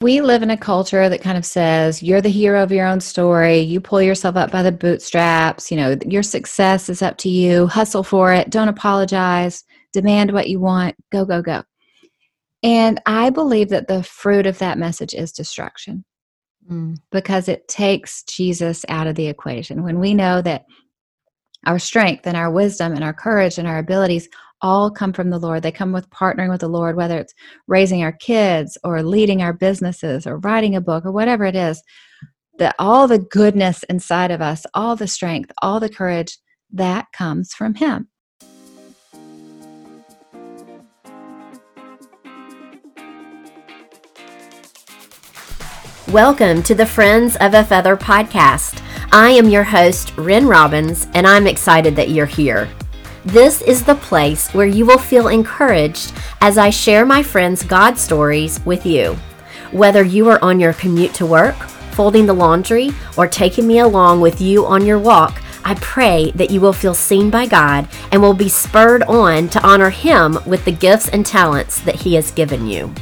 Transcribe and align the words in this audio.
we 0.00 0.22
live 0.22 0.42
in 0.42 0.50
a 0.50 0.56
culture 0.56 1.10
that 1.10 1.20
kind 1.20 1.36
of 1.36 1.44
says 1.44 2.02
you're 2.02 2.22
the 2.22 2.30
hero 2.30 2.62
of 2.62 2.72
your 2.72 2.86
own 2.86 3.00
story. 3.00 3.58
You 3.58 3.80
pull 3.80 4.00
yourself 4.00 4.34
up 4.34 4.50
by 4.50 4.62
the 4.62 4.72
bootstraps. 4.72 5.70
You 5.70 5.76
know, 5.76 5.96
your 6.06 6.22
success 6.22 6.88
is 6.88 7.02
up 7.02 7.18
to 7.18 7.28
you. 7.28 7.66
Hustle 7.66 8.02
for 8.02 8.32
it. 8.32 8.48
Don't 8.48 8.68
apologize. 8.68 9.62
Demand 9.92 10.32
what 10.32 10.48
you 10.48 10.58
want. 10.58 10.96
Go, 11.12 11.26
go, 11.26 11.42
go. 11.42 11.64
And 12.62 13.00
I 13.04 13.28
believe 13.28 13.68
that 13.70 13.88
the 13.88 14.02
fruit 14.02 14.46
of 14.46 14.58
that 14.58 14.78
message 14.78 15.12
is 15.12 15.32
destruction 15.32 16.04
mm. 16.70 16.96
because 17.10 17.48
it 17.48 17.68
takes 17.68 18.22
Jesus 18.22 18.86
out 18.88 19.06
of 19.06 19.16
the 19.16 19.26
equation. 19.26 19.82
When 19.82 20.00
we 20.00 20.14
know 20.14 20.40
that 20.40 20.64
our 21.66 21.78
strength 21.78 22.26
and 22.26 22.38
our 22.38 22.50
wisdom 22.50 22.94
and 22.94 23.04
our 23.04 23.12
courage 23.12 23.58
and 23.58 23.68
our 23.68 23.78
abilities 23.78 24.30
all 24.62 24.90
come 24.90 25.12
from 25.12 25.30
the 25.30 25.38
Lord. 25.38 25.62
They 25.62 25.72
come 25.72 25.92
with 25.92 26.10
partnering 26.10 26.50
with 26.50 26.60
the 26.60 26.68
Lord, 26.68 26.96
whether 26.96 27.18
it's 27.18 27.34
raising 27.66 28.02
our 28.02 28.12
kids 28.12 28.76
or 28.84 29.02
leading 29.02 29.42
our 29.42 29.52
businesses 29.52 30.26
or 30.26 30.38
writing 30.38 30.76
a 30.76 30.80
book 30.80 31.04
or 31.04 31.12
whatever 31.12 31.44
it 31.44 31.56
is. 31.56 31.82
That 32.58 32.74
all 32.78 33.08
the 33.08 33.18
goodness 33.18 33.82
inside 33.84 34.30
of 34.30 34.42
us, 34.42 34.66
all 34.74 34.96
the 34.96 35.08
strength, 35.08 35.50
all 35.62 35.80
the 35.80 35.88
courage, 35.88 36.38
that 36.72 37.06
comes 37.12 37.54
from 37.54 37.74
Him. 37.74 38.08
Welcome 46.08 46.62
to 46.64 46.74
the 46.74 46.86
Friends 46.86 47.36
of 47.36 47.54
a 47.54 47.64
Feather 47.64 47.96
podcast. 47.96 48.82
I 49.12 49.30
am 49.30 49.48
your 49.48 49.62
host, 49.62 50.12
Ren 50.16 50.46
Robbins, 50.46 51.06
and 51.14 51.26
I'm 51.26 51.46
excited 51.46 51.96
that 51.96 52.10
you're 52.10 52.26
here. 52.26 52.68
This 53.24 53.60
is 53.60 53.84
the 53.84 53.96
place 53.96 54.48
where 54.54 54.66
you 54.66 54.86
will 54.86 54.98
feel 54.98 55.28
encouraged 55.28 56.14
as 56.40 56.56
I 56.56 56.70
share 56.70 57.04
my 57.04 57.22
friends' 57.22 57.62
God 57.62 57.98
stories 57.98 58.64
with 58.64 58.86
you. 58.86 59.14
Whether 59.72 60.02
you 60.02 60.30
are 60.30 60.42
on 60.42 60.58
your 60.58 60.72
commute 60.72 61.12
to 61.14 61.26
work, 61.26 61.56
folding 61.92 62.24
the 62.24 62.32
laundry, 62.32 62.90
or 63.18 63.28
taking 63.28 63.66
me 63.66 63.80
along 63.80 64.22
with 64.22 64.40
you 64.40 64.64
on 64.64 64.86
your 64.86 64.98
walk, 64.98 65.42
I 65.66 65.74
pray 65.74 66.32
that 66.34 66.50
you 66.50 66.62
will 66.62 66.72
feel 66.72 66.94
seen 66.94 67.28
by 67.28 67.44
God 67.44 67.88
and 68.10 68.22
will 68.22 68.32
be 68.32 68.48
spurred 68.48 69.02
on 69.02 69.50
to 69.50 69.62
honor 69.62 69.90
Him 69.90 70.38
with 70.46 70.64
the 70.64 70.72
gifts 70.72 71.08
and 71.08 71.24
talents 71.26 71.80
that 71.82 71.96
He 71.96 72.14
has 72.14 72.30
given 72.30 72.66
you. 72.66 72.94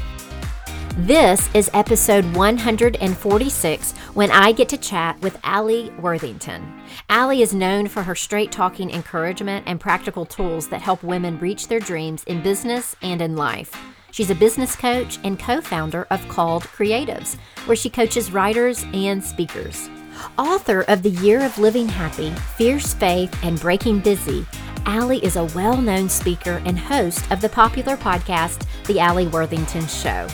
This 1.02 1.48
is 1.54 1.70
episode 1.74 2.24
146 2.34 3.92
when 4.14 4.32
I 4.32 4.50
get 4.50 4.68
to 4.70 4.76
chat 4.76 5.16
with 5.20 5.38
Alli 5.44 5.90
Worthington. 6.00 6.82
Alli 7.08 7.40
is 7.40 7.54
known 7.54 7.86
for 7.86 8.02
her 8.02 8.16
straight 8.16 8.50
talking 8.50 8.90
encouragement 8.90 9.62
and 9.68 9.78
practical 9.78 10.26
tools 10.26 10.66
that 10.70 10.82
help 10.82 11.04
women 11.04 11.38
reach 11.38 11.68
their 11.68 11.78
dreams 11.78 12.24
in 12.24 12.42
business 12.42 12.96
and 13.00 13.22
in 13.22 13.36
life. 13.36 13.80
She's 14.10 14.30
a 14.30 14.34
business 14.34 14.74
coach 14.74 15.20
and 15.22 15.38
co 15.38 15.60
founder 15.60 16.08
of 16.10 16.26
Called 16.26 16.64
Creatives, 16.64 17.36
where 17.66 17.76
she 17.76 17.90
coaches 17.90 18.32
writers 18.32 18.84
and 18.92 19.22
speakers. 19.22 19.88
Author 20.36 20.80
of 20.88 21.04
The 21.04 21.10
Year 21.10 21.44
of 21.44 21.56
Living 21.58 21.88
Happy, 21.88 22.30
Fierce 22.56 22.92
Faith, 22.92 23.38
and 23.44 23.60
Breaking 23.60 24.00
Busy, 24.00 24.44
Alli 24.84 25.24
is 25.24 25.36
a 25.36 25.44
well 25.44 25.80
known 25.80 26.08
speaker 26.08 26.60
and 26.64 26.76
host 26.76 27.30
of 27.30 27.40
the 27.40 27.48
popular 27.48 27.96
podcast, 27.96 28.66
The 28.86 28.98
Alli 28.98 29.28
Worthington 29.28 29.86
Show. 29.86 30.26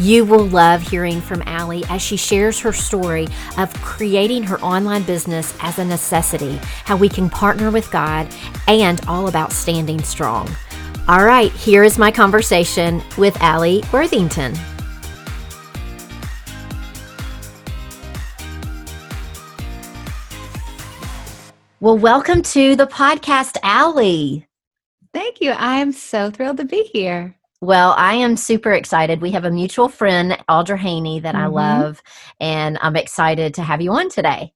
You 0.00 0.24
will 0.24 0.46
love 0.46 0.80
hearing 0.80 1.20
from 1.20 1.42
Alli 1.44 1.82
as 1.88 2.00
she 2.00 2.16
shares 2.16 2.60
her 2.60 2.72
story 2.72 3.26
of 3.56 3.74
creating 3.82 4.44
her 4.44 4.60
online 4.60 5.02
business 5.02 5.52
as 5.60 5.80
a 5.80 5.84
necessity, 5.84 6.60
how 6.84 6.96
we 6.96 7.08
can 7.08 7.28
partner 7.28 7.72
with 7.72 7.90
God, 7.90 8.28
and 8.68 9.00
all 9.08 9.26
about 9.26 9.50
standing 9.50 10.00
strong. 10.04 10.48
All 11.08 11.24
right, 11.24 11.50
here 11.50 11.82
is 11.82 11.98
my 11.98 12.12
conversation 12.12 13.02
with 13.16 13.36
Alli 13.42 13.82
Worthington. 13.92 14.54
Well, 21.80 21.98
welcome 21.98 22.42
to 22.42 22.76
the 22.76 22.86
podcast, 22.86 23.56
Alli. 23.64 24.46
Thank 25.12 25.40
you. 25.40 25.50
I 25.50 25.80
am 25.80 25.90
so 25.90 26.30
thrilled 26.30 26.58
to 26.58 26.64
be 26.64 26.84
here. 26.84 27.37
Well, 27.60 27.94
I 27.96 28.14
am 28.14 28.36
super 28.36 28.72
excited. 28.72 29.20
We 29.20 29.32
have 29.32 29.44
a 29.44 29.50
mutual 29.50 29.88
friend, 29.88 30.38
Audra 30.48 30.78
Haney, 30.78 31.20
that 31.20 31.34
mm-hmm. 31.34 31.44
I 31.44 31.48
love, 31.48 32.02
and 32.38 32.78
I'm 32.80 32.94
excited 32.94 33.54
to 33.54 33.62
have 33.62 33.80
you 33.80 33.92
on 33.92 34.10
today. 34.10 34.52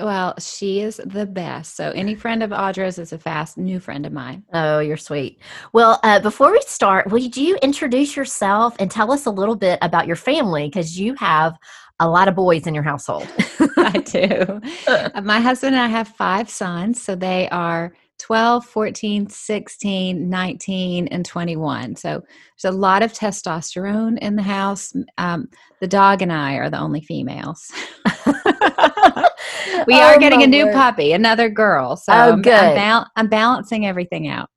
Well, 0.00 0.34
she 0.38 0.80
is 0.80 1.00
the 1.04 1.26
best. 1.26 1.76
So, 1.76 1.90
any 1.90 2.14
friend 2.14 2.42
of 2.42 2.50
Audra's 2.50 2.98
is 2.98 3.12
a 3.12 3.18
fast 3.18 3.58
new 3.58 3.80
friend 3.80 4.06
of 4.06 4.12
mine. 4.12 4.44
Oh, 4.52 4.78
you're 4.78 4.96
sweet. 4.96 5.40
Well, 5.72 5.98
uh, 6.02 6.20
before 6.20 6.52
we 6.52 6.60
start, 6.66 7.10
would 7.10 7.36
you 7.36 7.56
introduce 7.56 8.16
yourself 8.16 8.76
and 8.78 8.90
tell 8.90 9.12
us 9.12 9.26
a 9.26 9.30
little 9.30 9.56
bit 9.56 9.78
about 9.82 10.06
your 10.06 10.16
family? 10.16 10.68
Because 10.68 10.98
you 10.98 11.14
have 11.14 11.58
a 12.00 12.08
lot 12.08 12.28
of 12.28 12.36
boys 12.36 12.66
in 12.66 12.74
your 12.74 12.84
household. 12.84 13.28
I 13.76 13.98
do. 13.98 14.60
My 15.22 15.40
husband 15.40 15.74
and 15.74 15.82
I 15.82 15.88
have 15.88 16.08
five 16.08 16.48
sons. 16.48 17.02
So, 17.02 17.14
they 17.14 17.48
are 17.50 17.92
12, 18.18 18.64
14, 18.66 19.28
16, 19.28 20.28
19, 20.28 21.08
and 21.08 21.24
21. 21.24 21.96
So 21.96 22.22
there's 22.60 22.74
a 22.74 22.76
lot 22.76 23.02
of 23.02 23.12
testosterone 23.12 24.18
in 24.18 24.36
the 24.36 24.42
house. 24.42 24.92
Um, 25.18 25.48
the 25.80 25.86
dog 25.86 26.22
and 26.22 26.32
I 26.32 26.54
are 26.54 26.70
the 26.70 26.78
only 26.78 27.00
females. 27.00 27.70
we 28.26 28.32
oh, 29.94 30.02
are 30.02 30.18
getting 30.18 30.42
a 30.42 30.46
new 30.46 30.66
word. 30.66 30.74
puppy, 30.74 31.12
another 31.12 31.48
girl. 31.48 31.96
So 31.96 32.12
oh, 32.12 32.32
I'm, 32.32 32.42
good. 32.42 32.52
I'm, 32.52 32.74
ba- 32.74 33.10
I'm 33.16 33.28
balancing 33.28 33.86
everything 33.86 34.28
out. 34.28 34.50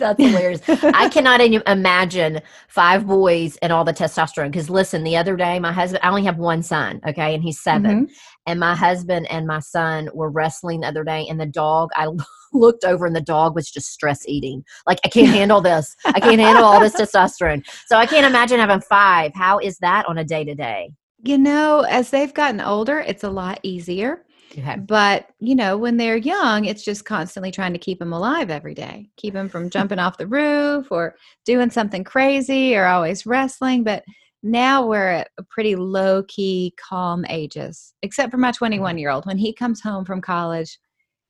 That's 0.00 0.20
hilarious. 0.20 0.60
I 0.68 1.08
cannot 1.08 1.40
imagine 1.40 2.40
five 2.68 3.06
boys 3.06 3.56
and 3.58 3.72
all 3.72 3.84
the 3.84 3.92
testosterone. 3.92 4.50
Because 4.50 4.68
listen, 4.68 5.04
the 5.04 5.16
other 5.16 5.36
day, 5.36 5.60
my 5.60 5.72
husband, 5.72 6.00
I 6.02 6.08
only 6.08 6.24
have 6.24 6.38
one 6.38 6.62
son, 6.62 7.00
okay, 7.06 7.34
and 7.34 7.42
he's 7.42 7.60
7 7.60 7.82
mm-hmm. 7.82 8.12
And 8.46 8.58
my 8.58 8.74
husband 8.74 9.30
and 9.30 9.46
my 9.46 9.60
son 9.60 10.08
were 10.14 10.30
wrestling 10.30 10.80
the 10.80 10.88
other 10.88 11.04
day, 11.04 11.26
and 11.28 11.40
the 11.40 11.46
dog, 11.46 11.90
I 11.94 12.08
looked 12.52 12.84
over, 12.84 13.06
and 13.06 13.14
the 13.14 13.20
dog 13.20 13.54
was 13.54 13.70
just 13.70 13.92
stress 13.92 14.26
eating. 14.26 14.64
Like, 14.86 14.98
I 15.04 15.08
can't 15.08 15.28
handle 15.28 15.60
this. 15.60 15.94
I 16.04 16.18
can't 16.18 16.40
handle 16.40 16.64
all 16.64 16.80
this 16.80 16.96
testosterone. 16.96 17.64
So 17.86 17.96
I 17.96 18.06
can't 18.06 18.26
imagine 18.26 18.58
having 18.58 18.80
five. 18.80 19.32
How 19.34 19.58
is 19.58 19.78
that 19.78 20.06
on 20.06 20.18
a 20.18 20.24
day 20.24 20.44
to 20.44 20.54
day? 20.54 20.92
You 21.22 21.36
know, 21.36 21.82
as 21.82 22.10
they've 22.10 22.32
gotten 22.32 22.60
older, 22.60 22.98
it's 23.00 23.24
a 23.24 23.30
lot 23.30 23.60
easier 23.62 24.24
Okay. 24.58 24.76
But, 24.76 25.28
you 25.38 25.54
know, 25.54 25.76
when 25.76 25.96
they're 25.96 26.16
young, 26.16 26.64
it's 26.64 26.82
just 26.82 27.04
constantly 27.04 27.50
trying 27.50 27.72
to 27.72 27.78
keep 27.78 27.98
them 27.98 28.12
alive 28.12 28.50
every 28.50 28.74
day, 28.74 29.08
keep 29.16 29.34
them 29.34 29.48
from 29.48 29.70
jumping 29.70 29.98
off 29.98 30.18
the 30.18 30.26
roof 30.26 30.90
or 30.90 31.14
doing 31.44 31.70
something 31.70 32.04
crazy 32.04 32.74
or 32.74 32.86
always 32.86 33.26
wrestling. 33.26 33.84
But 33.84 34.04
now 34.42 34.86
we're 34.86 35.08
at 35.08 35.30
a 35.38 35.42
pretty 35.42 35.76
low 35.76 36.24
key, 36.24 36.74
calm 36.76 37.24
ages, 37.28 37.94
except 38.02 38.30
for 38.30 38.38
my 38.38 38.52
21 38.52 38.98
year 38.98 39.10
old. 39.10 39.26
When 39.26 39.38
he 39.38 39.52
comes 39.52 39.80
home 39.80 40.04
from 40.04 40.20
college, 40.20 40.78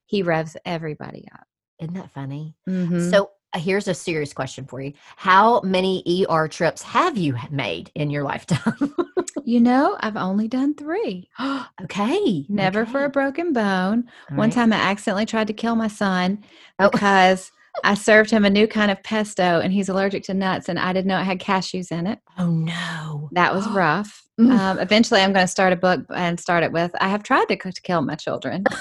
he 0.06 0.22
revs 0.22 0.56
everybody 0.64 1.26
up. 1.32 1.46
Isn't 1.80 1.94
that 1.94 2.12
funny? 2.12 2.54
Mm-hmm. 2.68 3.10
So, 3.10 3.30
here's 3.58 3.88
a 3.88 3.94
serious 3.94 4.32
question 4.32 4.64
for 4.64 4.80
you. 4.80 4.92
How 5.16 5.60
many 5.62 6.26
ER 6.28 6.48
trips 6.48 6.82
have 6.82 7.16
you 7.16 7.36
made 7.50 7.90
in 7.94 8.10
your 8.10 8.22
lifetime? 8.22 8.94
you 9.44 9.60
know, 9.60 9.96
I've 10.00 10.16
only 10.16 10.48
done 10.48 10.74
three. 10.74 11.28
okay. 11.82 12.46
Never 12.48 12.82
okay. 12.82 12.92
for 12.92 13.04
a 13.04 13.10
broken 13.10 13.52
bone. 13.52 14.04
All 14.30 14.36
One 14.36 14.48
right. 14.48 14.52
time 14.52 14.72
I 14.72 14.76
accidentally 14.76 15.26
tried 15.26 15.48
to 15.48 15.52
kill 15.52 15.74
my 15.74 15.88
son 15.88 16.44
oh. 16.78 16.90
because 16.90 17.50
oh. 17.76 17.80
I 17.84 17.94
served 17.94 18.30
him 18.30 18.44
a 18.44 18.50
new 18.50 18.66
kind 18.66 18.90
of 18.90 19.02
pesto 19.02 19.60
and 19.60 19.72
he's 19.72 19.88
allergic 19.88 20.24
to 20.24 20.34
nuts 20.34 20.68
and 20.68 20.78
I 20.78 20.92
didn't 20.92 21.08
know 21.08 21.20
it 21.20 21.24
had 21.24 21.40
cashews 21.40 21.90
in 21.90 22.06
it. 22.06 22.20
Oh, 22.38 22.50
no. 22.50 23.28
That 23.32 23.54
was 23.54 23.68
rough. 23.70 24.24
um, 24.38 24.78
eventually, 24.78 25.20
I'm 25.20 25.32
going 25.32 25.44
to 25.44 25.50
start 25.50 25.72
a 25.72 25.76
book 25.76 26.00
and 26.14 26.40
start 26.40 26.62
it 26.62 26.72
with 26.72 26.92
I 27.00 27.08
have 27.08 27.22
tried 27.22 27.46
to, 27.46 27.56
to 27.56 27.82
kill 27.82 28.02
my 28.02 28.14
children. 28.14 28.64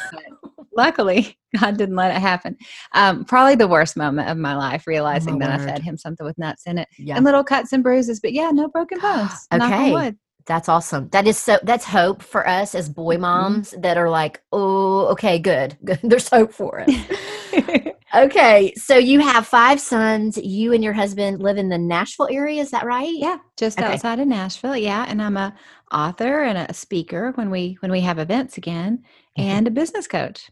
luckily 0.80 1.38
god 1.60 1.78
didn't 1.78 1.96
let 1.96 2.16
it 2.16 2.20
happen 2.20 2.56
um, 2.94 3.26
probably 3.26 3.56
the 3.56 3.68
worst 3.68 3.98
moment 3.98 4.30
of 4.30 4.38
my 4.38 4.56
life 4.56 4.86
realizing 4.88 5.36
oh, 5.36 5.40
that 5.40 5.60
word. 5.60 5.70
i 5.70 5.74
fed 5.74 5.82
him 5.82 5.98
something 5.98 6.26
with 6.26 6.38
nuts 6.38 6.66
in 6.66 6.78
it 6.78 6.88
yeah. 6.98 7.16
and 7.16 7.26
little 7.26 7.44
cuts 7.44 7.74
and 7.74 7.84
bruises 7.84 8.20
but 8.20 8.34
yeah 8.34 8.50
no 8.52 8.68
broken 8.68 9.00
bones 9.02 9.48
okay 9.54 10.14
that's 10.50 10.68
awesome. 10.68 11.10
That 11.10 11.28
is 11.28 11.38
so 11.38 11.60
that's 11.62 11.86
hope 11.86 12.24
for 12.24 12.46
us 12.50 12.74
as 12.74 12.90
boy 12.90 13.14
mm-hmm. 13.14 13.22
moms 13.22 13.70
mm-hmm. 13.70 13.82
that 13.82 13.98
are 13.98 14.10
like, 14.10 14.42
"Oh, 14.52 15.06
okay, 15.10 15.38
good. 15.38 15.78
Good. 15.86 16.00
There's 16.02 16.28
hope 16.28 16.52
for 16.52 16.84
it." 16.88 17.96
okay, 18.16 18.74
so 18.76 18.98
you 18.98 19.20
have 19.20 19.46
five 19.46 19.80
sons. 19.80 20.38
You 20.38 20.74
and 20.74 20.84
your 20.84 20.94
husband 20.94 21.40
live 21.44 21.58
in 21.58 21.70
the 21.70 21.78
Nashville 21.78 22.30
area, 22.32 22.62
is 22.62 22.72
that 22.72 22.84
right? 22.84 23.14
Yeah, 23.14 23.38
just 23.60 23.80
okay. 23.80 23.94
outside 23.94 24.20
of 24.20 24.28
Nashville. 24.28 24.76
Yeah, 24.76 25.06
and 25.08 25.22
I'm 25.22 25.38
a 25.38 25.54
author 25.92 26.42
and 26.42 26.58
a 26.58 26.74
speaker 26.74 27.32
when 27.36 27.52
we 27.52 27.78
when 27.82 27.92
we 27.92 28.02
have 28.02 28.18
events 28.18 28.58
again 28.58 29.04
mm-hmm. 29.38 29.48
and 29.48 29.68
a 29.68 29.72
business 29.72 30.08
coach. 30.08 30.50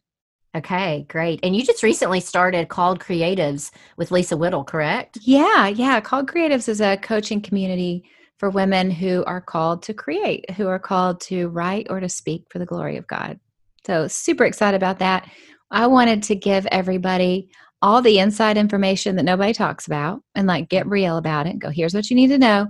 Okay, 0.57 1.05
great. 1.09 1.39
And 1.43 1.55
you 1.55 1.63
just 1.63 1.83
recently 1.83 2.19
started 2.21 2.69
Called 2.69 2.99
Creatives 2.99 3.71
with 3.97 4.11
Lisa 4.11 4.37
Whittle, 4.37 4.63
correct? 4.63 5.17
Yeah, 5.21 5.67
yeah. 5.67 5.99
Called 5.99 6.27
Creatives 6.29 6.69
is 6.69 6.81
a 6.81 6.97
coaching 6.97 7.41
community 7.41 8.03
for 8.37 8.49
women 8.49 8.89
who 8.89 9.23
are 9.25 9.41
called 9.41 9.83
to 9.83 9.93
create, 9.93 10.49
who 10.51 10.67
are 10.67 10.79
called 10.79 11.19
to 11.21 11.49
write 11.49 11.87
or 11.89 11.99
to 11.99 12.07
speak 12.09 12.45
for 12.49 12.59
the 12.59 12.65
glory 12.65 12.97
of 12.97 13.07
God. 13.07 13.39
So, 13.85 14.07
super 14.07 14.45
excited 14.45 14.77
about 14.77 14.99
that. 14.99 15.29
I 15.69 15.87
wanted 15.87 16.23
to 16.23 16.35
give 16.35 16.65
everybody 16.67 17.49
all 17.81 18.01
the 18.01 18.19
inside 18.19 18.57
information 18.57 19.15
that 19.17 19.23
nobody 19.25 19.53
talks 19.53 19.85
about 19.85 20.21
and 20.33 20.47
like 20.47 20.69
get 20.69 20.87
real 20.87 21.17
about 21.17 21.45
it. 21.47 21.59
Go, 21.59 21.69
here's 21.69 21.93
what 21.93 22.09
you 22.09 22.15
need 22.15 22.29
to 22.29 22.37
know. 22.39 22.67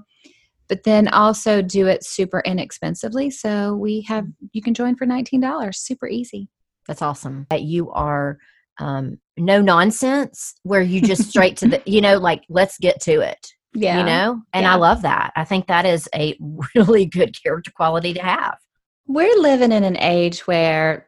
but 0.68 0.84
then 0.84 1.08
also 1.10 1.62
do 1.62 1.88
it 1.88 2.04
super 2.06 2.42
inexpensively. 2.46 3.30
So 3.30 3.76
we 3.76 4.02
have 4.02 4.26
you 4.52 4.62
can 4.62 4.74
join 4.74 4.96
for 4.96 5.06
nineteen 5.06 5.42
dollars, 5.42 5.80
super 5.80 6.08
easy. 6.08 6.50
That's 6.88 7.02
awesome. 7.02 7.48
That 7.50 7.64
you 7.64 7.92
are 7.92 8.38
um, 8.80 9.20
no 9.38 9.62
nonsense, 9.62 10.54
where 10.64 10.82
you 10.82 11.02
just 11.02 11.30
straight 11.30 11.58
to 11.58 11.68
the, 11.68 11.82
you 11.86 12.02
know, 12.02 12.18
like 12.18 12.44
let's 12.50 12.78
get 12.78 13.02
to 13.02 13.22
it. 13.22 13.48
Yeah, 13.74 14.00
you 14.00 14.06
know, 14.06 14.42
and 14.54 14.64
Yeah. 14.64 14.74
I 14.74 14.76
love 14.78 15.02
that. 15.04 15.34
I 15.36 15.44
think 15.44 15.68
that 15.68 15.86
is 15.86 16.08
a 16.16 16.38
really 16.76 17.06
good 17.06 17.36
character 17.42 17.72
quality 17.72 18.14
to 18.14 18.22
have. 18.22 18.58
We're 19.08 19.38
living 19.40 19.72
in 19.72 19.84
an 19.84 19.98
age 19.98 20.42
where 20.48 21.08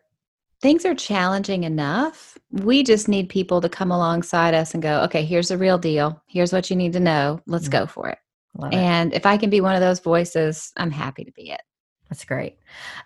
things 0.61 0.85
are 0.85 0.95
challenging 0.95 1.63
enough. 1.63 2.37
We 2.51 2.83
just 2.83 3.07
need 3.07 3.29
people 3.29 3.61
to 3.61 3.69
come 3.69 3.91
alongside 3.91 4.53
us 4.53 4.73
and 4.73 4.83
go, 4.83 5.01
okay, 5.03 5.23
here's 5.23 5.47
the 5.49 5.57
real 5.57 5.77
deal. 5.77 6.21
Here's 6.27 6.51
what 6.53 6.69
you 6.69 6.75
need 6.75 6.93
to 6.93 6.99
know. 6.99 7.39
Let's 7.47 7.67
Mm. 7.69 7.71
go 7.71 7.85
for 7.87 8.09
it. 8.09 8.17
Love 8.57 8.73
it. 8.73 8.77
And 8.77 9.13
if 9.13 9.25
I 9.25 9.37
can 9.37 9.49
be 9.49 9.61
one 9.61 9.75
of 9.75 9.81
those 9.81 9.99
voices, 9.99 10.71
I'm 10.75 10.91
happy 10.91 11.23
to 11.23 11.31
be 11.31 11.51
it. 11.51 11.61
That's 12.09 12.25
great. 12.25 12.57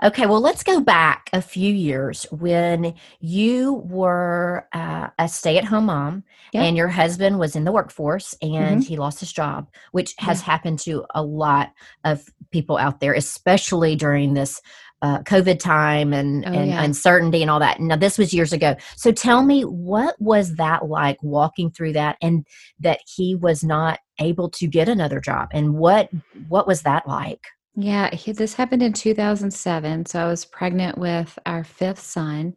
Okay, 0.02 0.26
well, 0.28 0.40
let's 0.40 0.64
go 0.64 0.80
back 0.80 1.30
a 1.34 1.42
few 1.42 1.74
years 1.74 2.26
when 2.32 2.96
you 3.20 3.84
were 3.86 4.66
uh, 4.72 5.10
a 5.20 5.28
stay 5.28 5.58
at 5.58 5.66
home 5.66 5.88
mom 5.88 6.24
Yeah. 6.54 6.64
and 6.64 6.78
your 6.78 6.88
husband 6.88 7.38
was 7.38 7.58
in 7.58 7.66
the 7.66 7.74
workforce 7.74 8.34
and 8.42 8.82
he 8.82 8.96
lost 8.96 9.20
his 9.20 9.34
job, 9.34 9.68
which 9.92 10.16
has 10.20 10.40
happened 10.42 10.80
to 10.80 11.04
a 11.14 11.22
lot 11.22 11.74
of 12.06 12.24
people 12.52 12.78
out 12.78 13.02
there, 13.02 13.14
especially 13.14 13.96
during 13.96 14.34
this. 14.36 14.62
Uh, 15.02 15.22
COVID 15.24 15.60
time 15.60 16.14
and, 16.14 16.46
Oh, 16.46 16.52
and 16.54 16.70
yeah. 16.70 16.82
uncertainty 16.82 17.42
and 17.42 17.52
all 17.52 17.60
that. 17.60 17.78
Now, 17.82 17.98
this 17.98 18.18
was 18.18 18.34
years 18.34 18.54
ago. 18.54 18.74
So, 18.96 19.12
tell 19.12 19.44
me, 19.44 19.64
what 19.64 20.16
was 20.18 20.56
that 20.56 20.86
like 20.88 21.22
walking 21.22 21.72
through 21.72 21.92
that, 21.92 22.16
and 22.22 22.48
that 22.80 23.02
he 23.06 23.36
was 23.36 23.66
not 23.66 24.00
able 24.20 24.50
to 24.52 24.66
get 24.66 24.88
another 24.88 25.20
job, 25.20 25.50
and 25.52 25.74
what 25.74 26.10
what 26.48 26.68
was 26.68 26.84
that 26.84 27.06
like? 27.06 27.42
Yeah, 27.76 28.14
he, 28.14 28.32
this 28.32 28.54
happened 28.54 28.84
in 28.84 28.94
2007. 28.94 30.06
So 30.06 30.20
I 30.20 30.28
was 30.28 30.46
pregnant 30.46 30.98
with 30.98 31.38
our 31.46 31.64
fifth 31.64 32.00
son. 32.00 32.56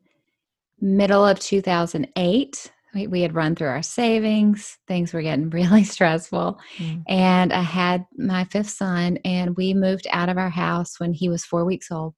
Middle 0.80 1.26
of 1.26 1.38
2008, 1.40 2.72
we, 2.94 3.06
we 3.06 3.22
had 3.22 3.34
run 3.34 3.54
through 3.54 3.68
our 3.68 3.82
savings. 3.82 4.76
Things 4.86 5.12
were 5.12 5.22
getting 5.22 5.48
really 5.50 5.84
stressful. 5.84 6.58
Mm. 6.76 7.02
And 7.08 7.52
I 7.52 7.62
had 7.62 8.04
my 8.16 8.44
fifth 8.44 8.70
son, 8.70 9.18
and 9.24 9.56
we 9.56 9.72
moved 9.72 10.06
out 10.10 10.28
of 10.28 10.36
our 10.36 10.50
house 10.50 11.00
when 11.00 11.12
he 11.14 11.28
was 11.28 11.44
four 11.44 11.64
weeks 11.64 11.90
old. 11.90 12.14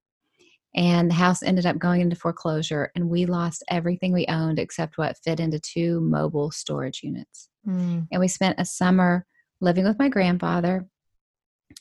And 0.74 1.10
the 1.10 1.14
house 1.14 1.42
ended 1.42 1.66
up 1.66 1.78
going 1.78 2.00
into 2.00 2.16
foreclosure, 2.16 2.90
and 2.94 3.08
we 3.08 3.26
lost 3.26 3.64
everything 3.70 4.12
we 4.12 4.26
owned 4.28 4.58
except 4.58 4.98
what 4.98 5.16
fit 5.24 5.40
into 5.40 5.60
two 5.60 6.00
mobile 6.00 6.50
storage 6.50 7.00
units 7.02 7.48
Mm. 7.66 8.06
and 8.10 8.20
we 8.20 8.28
spent 8.28 8.58
a 8.58 8.64
summer 8.64 9.26
living 9.60 9.84
with 9.84 9.98
my 9.98 10.08
grandfather 10.08 10.86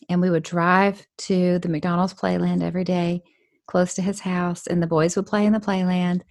and 0.10 0.22
we 0.22 0.30
would 0.30 0.44
drive 0.44 1.06
to 1.18 1.60
the 1.60 1.70
mcdonald's 1.70 2.14
playland 2.14 2.64
every 2.64 2.84
day 2.84 3.22
close 3.68 3.94
to 3.94 4.02
his 4.02 4.20
house 4.20 4.68
and 4.68 4.82
the 4.82 4.88
boys 4.88 5.16
would 5.16 5.26
play 5.26 5.46
in 5.46 5.54
the 5.54 5.60
playland 5.60 6.22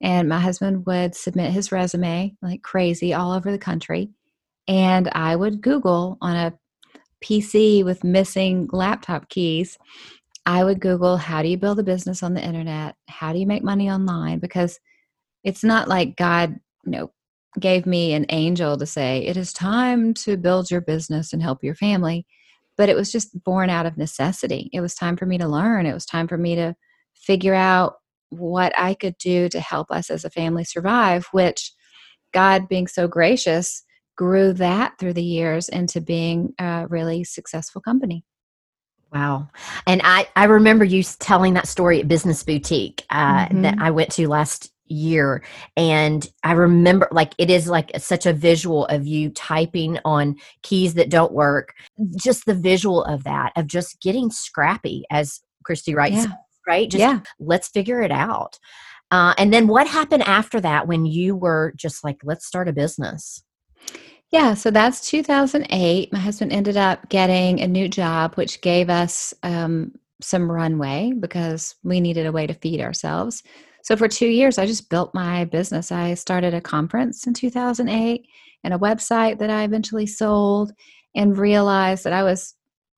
and 0.00 0.28
my 0.28 0.38
husband 0.38 0.84
would 0.86 1.14
submit 1.14 1.52
his 1.52 1.72
resume 1.72 2.34
like 2.42 2.62
crazy 2.62 3.14
all 3.14 3.32
over 3.32 3.50
the 3.50 3.58
country 3.58 4.10
and 4.68 5.08
i 5.12 5.34
would 5.34 5.60
google 5.60 6.18
on 6.20 6.36
a 6.36 6.52
pc 7.24 7.84
with 7.84 8.04
missing 8.04 8.68
laptop 8.72 9.28
keys 9.28 9.78
i 10.44 10.62
would 10.62 10.80
google 10.80 11.16
how 11.16 11.42
do 11.42 11.48
you 11.48 11.56
build 11.56 11.78
a 11.78 11.84
business 11.84 12.22
on 12.22 12.34
the 12.34 12.44
internet 12.44 12.94
how 13.08 13.32
do 13.32 13.38
you 13.38 13.46
make 13.46 13.64
money 13.64 13.90
online 13.90 14.38
because 14.38 14.78
it's 15.44 15.64
not 15.64 15.88
like 15.88 16.16
god 16.16 16.54
you 16.84 16.92
know 16.92 17.10
gave 17.58 17.86
me 17.86 18.12
an 18.12 18.26
angel 18.28 18.76
to 18.76 18.86
say, 18.86 19.24
It 19.26 19.36
is 19.36 19.52
time 19.52 20.14
to 20.14 20.36
build 20.36 20.70
your 20.70 20.80
business 20.80 21.32
and 21.32 21.42
help 21.42 21.62
your 21.62 21.74
family. 21.74 22.26
But 22.76 22.88
it 22.88 22.96
was 22.96 23.10
just 23.10 23.42
born 23.44 23.70
out 23.70 23.86
of 23.86 23.96
necessity. 23.96 24.70
It 24.72 24.80
was 24.80 24.94
time 24.94 25.16
for 25.16 25.26
me 25.26 25.38
to 25.38 25.48
learn. 25.48 25.86
It 25.86 25.94
was 25.94 26.06
time 26.06 26.28
for 26.28 26.36
me 26.36 26.56
to 26.56 26.74
figure 27.14 27.54
out 27.54 27.94
what 28.30 28.72
I 28.78 28.94
could 28.94 29.16
do 29.18 29.48
to 29.48 29.60
help 29.60 29.90
us 29.90 30.10
as 30.10 30.24
a 30.24 30.30
family 30.30 30.64
survive, 30.64 31.26
which 31.32 31.72
God, 32.32 32.68
being 32.68 32.86
so 32.86 33.08
gracious, 33.08 33.82
grew 34.16 34.52
that 34.54 34.94
through 34.98 35.12
the 35.14 35.22
years 35.22 35.68
into 35.68 36.00
being 36.00 36.54
a 36.58 36.86
really 36.88 37.24
successful 37.24 37.80
company. 37.80 38.24
Wow. 39.12 39.48
And 39.86 40.00
I, 40.04 40.28
I 40.34 40.44
remember 40.44 40.84
you 40.84 41.02
telling 41.02 41.54
that 41.54 41.68
story 41.68 42.00
at 42.00 42.08
Business 42.08 42.42
Boutique 42.42 43.04
uh, 43.10 43.46
that 43.50 43.76
Mhm. 43.76 43.80
I 43.80 43.90
went 43.90 44.10
to 44.12 44.28
last 44.28 44.72
year. 44.88 45.42
And 45.76 46.26
I 46.44 46.52
remember, 46.52 47.08
like, 47.10 47.34
it 47.38 47.50
is 47.50 47.68
like 47.68 47.90
such 47.98 48.26
a 48.26 48.32
visual 48.32 48.86
of 48.86 49.06
you 49.06 49.30
typing 49.30 49.98
on 50.04 50.36
keys 50.62 50.94
that 50.94 51.10
don't 51.10 51.32
work. 51.32 51.74
Just 52.16 52.46
the 52.46 52.54
visual 52.54 53.04
of 53.04 53.24
that, 53.24 53.52
of 53.56 53.66
just 53.66 54.00
getting 54.00 54.30
scrappy, 54.30 55.04
as 55.10 55.40
Christy 55.64 55.94
writes, 55.94 56.16
Yeah. 56.16 56.32
right? 56.66 56.90
Just 56.90 57.00
yeah. 57.00 57.20
let's 57.38 57.68
figure 57.68 58.02
it 58.02 58.12
out. 58.12 58.58
Uh, 59.10 59.34
and 59.38 59.52
then 59.52 59.68
what 59.68 59.86
happened 59.86 60.22
after 60.24 60.60
that 60.60 60.88
when 60.88 61.06
you 61.06 61.36
were 61.36 61.72
just 61.76 62.02
like, 62.02 62.18
let's 62.24 62.46
start 62.46 62.68
a 62.68 62.72
business? 62.72 63.42
Yeah, 64.32 64.54
so 64.54 64.70
that's 64.72 65.08
2008. 65.08 66.12
My 66.12 66.18
husband 66.18 66.52
ended 66.52 66.76
up 66.76 67.08
getting 67.08 67.60
a 67.60 67.68
new 67.68 67.88
job, 67.88 68.34
which 68.34 68.60
gave 68.60 68.90
us 68.90 69.32
um, 69.44 69.92
some 70.20 70.50
runway 70.50 71.12
because 71.18 71.76
we 71.84 72.00
needed 72.00 72.26
a 72.26 72.32
way 72.32 72.46
to 72.46 72.54
feed 72.54 72.80
ourselves. 72.80 73.42
So 73.86 73.96
for 73.96 74.08
two 74.08 74.26
years, 74.26 74.58
I 74.58 74.66
just 74.66 74.90
built 74.90 75.14
my 75.14 75.44
business. 75.44 75.92
I 75.92 76.14
started 76.14 76.52
a 76.54 76.60
conference 76.60 77.24
in 77.24 77.34
2008 77.34 78.26
and 78.64 78.74
a 78.74 78.78
website 78.78 79.38
that 79.38 79.48
I 79.48 79.62
eventually 79.62 80.08
sold 80.08 80.72
and 81.14 81.38
realized 81.38 82.02
that 82.02 82.12
I 82.12 82.24
was 82.24 82.56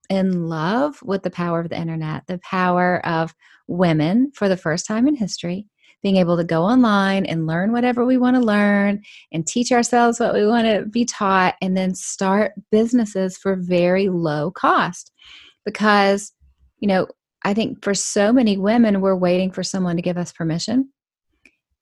in 0.09 0.49
love 0.49 0.99
with 1.03 1.25
the 1.25 1.31
power 1.31 1.61
of 1.61 1.69
the 1.69 1.79
internet, 1.79 2.27
the 2.27 2.39
power 2.39 3.05
of 3.07 3.35
women 3.67 4.33
for 4.35 4.49
the 4.49 4.57
first 4.57 4.87
time 4.87 5.07
in 5.07 5.15
history 5.15 5.67
being 6.03 6.17
able 6.17 6.39
to 6.39 6.45
go 6.45 6.63
online 6.63 7.27
and 7.27 7.47
learn 7.47 7.71
whatever 7.71 8.07
we 8.07 8.17
want 8.17 8.37
to 8.37 8.41
learn 8.41 9.03
and 9.31 9.47
teach 9.47 9.71
ourselves 9.71 10.19
what 10.19 10.33
we 10.33 10.47
want 10.47 10.67
to 10.67 10.87
be 10.87 11.05
taught 11.05 11.55
and 11.61 11.77
then 11.77 11.95
start 11.95 12.53
businesses 12.71 13.37
for 13.37 13.57
very 13.57 14.09
low 14.09 14.51
cost 14.51 15.13
because 15.67 16.33
you 16.79 16.89
know 16.89 17.07
i 17.45 17.55
think 17.55 17.83
for 17.83 17.95
so 17.95 18.33
many 18.33 18.57
women 18.57 19.01
we're 19.01 19.17
waiting 19.17 19.51
for 19.51 19.63
someone 19.63 19.97
to 19.97 20.03
give 20.03 20.19
us 20.19 20.33
permission 20.33 20.91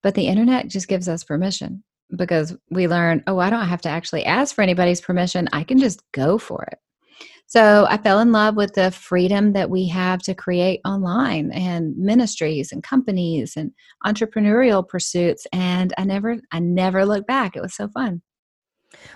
but 0.02 0.14
the 0.14 0.26
internet 0.26 0.68
just 0.68 0.88
gives 0.88 1.08
us 1.08 1.24
permission 1.24 1.82
because 2.14 2.56
we 2.70 2.86
learn 2.86 3.22
oh 3.26 3.38
i 3.38 3.50
don't 3.50 3.66
have 3.68 3.80
to 3.80 3.88
actually 3.88 4.24
ask 4.24 4.54
for 4.54 4.62
anybody's 4.62 5.00
permission. 5.00 5.48
I 5.52 5.64
can 5.64 5.78
just 5.78 6.02
go 6.12 6.38
for 6.38 6.64
it. 6.70 6.78
So 7.46 7.86
i 7.88 7.96
fell 7.96 8.20
in 8.20 8.32
love 8.32 8.56
with 8.56 8.74
the 8.74 8.90
freedom 8.90 9.52
that 9.54 9.70
we 9.70 9.88
have 9.88 10.20
to 10.22 10.34
create 10.34 10.80
online 10.84 11.50
and 11.52 11.96
ministries 11.96 12.72
and 12.72 12.82
companies 12.82 13.54
and 13.56 13.72
entrepreneurial 14.04 14.86
pursuits 14.86 15.46
and 15.52 15.92
i 15.98 16.04
never 16.04 16.36
i 16.52 16.58
never 16.60 17.04
looked 17.04 17.26
back. 17.26 17.56
It 17.56 17.62
was 17.62 17.74
so 17.74 17.88
fun. 17.88 18.22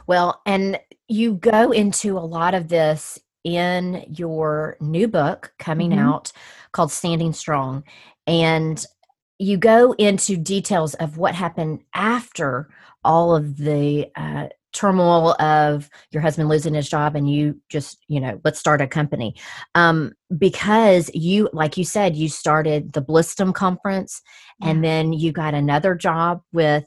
Well, 0.06 0.42
and 0.46 0.78
you 1.08 1.34
go 1.34 1.70
into 1.70 2.18
a 2.18 2.20
lot 2.20 2.54
of 2.54 2.68
this 2.68 3.18
in 3.44 4.04
your 4.08 4.76
new 4.80 5.08
book 5.08 5.52
coming 5.58 5.90
Mhm. 5.90 5.98
out 5.98 6.32
called 6.72 6.92
Standing 6.92 7.32
Strong. 7.32 7.84
And 8.26 8.84
you 9.38 9.56
go 9.56 9.92
into 9.92 10.36
details 10.36 10.94
of 10.94 11.16
what 11.16 11.34
happened 11.34 11.80
after 11.94 12.68
all 13.04 13.34
of 13.34 13.56
the 13.56 14.08
uh, 14.14 14.48
turmoil 14.72 15.32
of 15.40 15.88
your 16.12 16.22
husband 16.22 16.48
losing 16.48 16.74
his 16.74 16.88
job 16.88 17.16
and 17.16 17.28
you 17.28 17.60
just, 17.68 17.98
you 18.06 18.20
know, 18.20 18.40
let's 18.44 18.60
start 18.60 18.80
a 18.80 18.86
company. 18.86 19.34
Um, 19.74 20.12
because 20.36 21.10
you, 21.12 21.48
like 21.52 21.76
you 21.76 21.84
said, 21.84 22.14
you 22.14 22.28
started 22.28 22.92
the 22.92 23.02
Blissdom 23.02 23.52
conference 23.54 24.22
and 24.62 24.84
then 24.84 25.12
you 25.12 25.32
got 25.32 25.54
another 25.54 25.94
job 25.94 26.42
with 26.52 26.84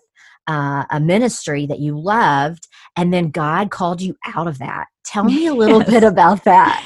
uh, 0.48 0.86
a 0.92 1.00
ministry 1.00 1.66
that 1.66 1.80
you 1.80 1.98
loved, 1.98 2.68
and 2.98 3.14
then 3.14 3.32
God 3.32 3.72
called 3.72 4.02
you 4.02 4.16
out 4.26 4.48
of 4.48 4.60
that. 4.60 4.88
Tell 5.14 5.24
me 5.24 5.46
a 5.46 5.54
little 5.54 5.80
Yes. 5.80 5.90
bit 5.90 6.04
about 6.04 6.44
that. 6.46 6.84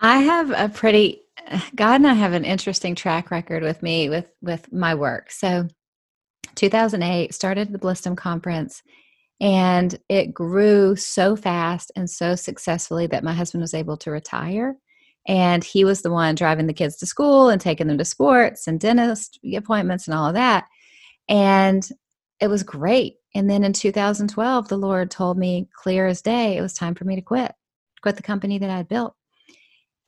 I 0.00 0.18
have 0.18 0.50
a 0.50 0.68
pretty 0.68 1.22
God 1.74 1.96
and 1.96 2.06
I 2.06 2.14
have 2.14 2.32
an 2.32 2.44
interesting 2.44 2.94
track 2.94 3.30
record 3.30 3.62
with 3.62 3.82
me 3.82 4.08
with 4.08 4.26
with 4.40 4.72
my 4.72 4.94
work. 4.94 5.30
So 5.30 5.68
2008 6.54 7.34
started 7.34 7.72
the 7.72 7.78
Blissdom 7.78 8.16
conference 8.16 8.82
and 9.40 9.98
it 10.08 10.32
grew 10.32 10.96
so 10.96 11.36
fast 11.36 11.90
and 11.96 12.08
so 12.08 12.36
successfully 12.36 13.06
that 13.08 13.24
my 13.24 13.34
husband 13.34 13.62
was 13.62 13.74
able 13.74 13.96
to 13.98 14.10
retire 14.10 14.76
and 15.26 15.64
he 15.64 15.84
was 15.84 16.02
the 16.02 16.10
one 16.10 16.36
driving 16.36 16.68
the 16.68 16.72
kids 16.72 16.96
to 16.98 17.06
school 17.06 17.48
and 17.48 17.60
taking 17.60 17.88
them 17.88 17.98
to 17.98 18.04
sports 18.04 18.68
and 18.68 18.78
dentist 18.78 19.40
appointments 19.56 20.06
and 20.06 20.16
all 20.16 20.28
of 20.28 20.34
that. 20.34 20.66
And 21.28 21.86
it 22.40 22.48
was 22.48 22.62
great. 22.62 23.16
And 23.34 23.50
then 23.50 23.64
in 23.64 23.72
2012 23.72 24.68
the 24.68 24.76
Lord 24.76 25.10
told 25.10 25.38
me 25.38 25.68
clear 25.74 26.06
as 26.06 26.22
day 26.22 26.56
it 26.56 26.62
was 26.62 26.74
time 26.74 26.94
for 26.94 27.04
me 27.04 27.16
to 27.16 27.22
quit. 27.22 27.52
Quit 28.02 28.16
the 28.16 28.22
company 28.22 28.58
that 28.58 28.70
I 28.70 28.78
had 28.78 28.88
built. 28.88 29.14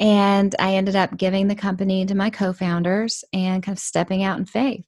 And 0.00 0.54
I 0.58 0.74
ended 0.74 0.96
up 0.96 1.16
giving 1.16 1.48
the 1.48 1.54
company 1.56 2.06
to 2.06 2.14
my 2.14 2.30
co 2.30 2.52
founders 2.52 3.24
and 3.32 3.62
kind 3.62 3.76
of 3.76 3.82
stepping 3.82 4.22
out 4.22 4.38
in 4.38 4.46
faith. 4.46 4.84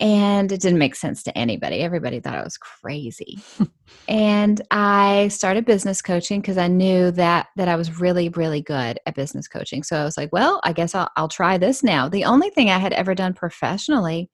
and 0.00 0.50
it 0.50 0.60
didn't 0.60 0.78
make 0.78 0.94
sense 0.96 1.22
to 1.24 1.36
anybody. 1.38 1.76
Everybody 1.80 2.20
thought 2.20 2.38
I 2.38 2.42
was 2.42 2.56
crazy. 2.56 3.38
and 4.08 4.60
I 4.70 5.28
started 5.28 5.64
business 5.64 6.02
coaching 6.02 6.40
because 6.40 6.58
I 6.58 6.68
knew 6.68 7.10
that 7.12 7.48
that 7.56 7.68
I 7.68 7.76
was 7.76 8.00
really 8.00 8.28
really 8.30 8.62
good 8.62 8.98
at 9.06 9.14
business 9.14 9.48
coaching. 9.48 9.82
So 9.82 9.96
I 9.96 10.04
was 10.04 10.16
like, 10.16 10.32
well, 10.32 10.60
I 10.64 10.72
guess 10.72 10.94
I'll 10.94 11.10
I'll 11.16 11.28
try 11.28 11.58
this 11.58 11.82
now. 11.82 12.08
The 12.08 12.24
only 12.24 12.50
thing 12.50 12.70
I 12.70 12.78
had 12.78 12.92
ever 12.94 13.14
done 13.14 13.34
professionally 13.34 14.30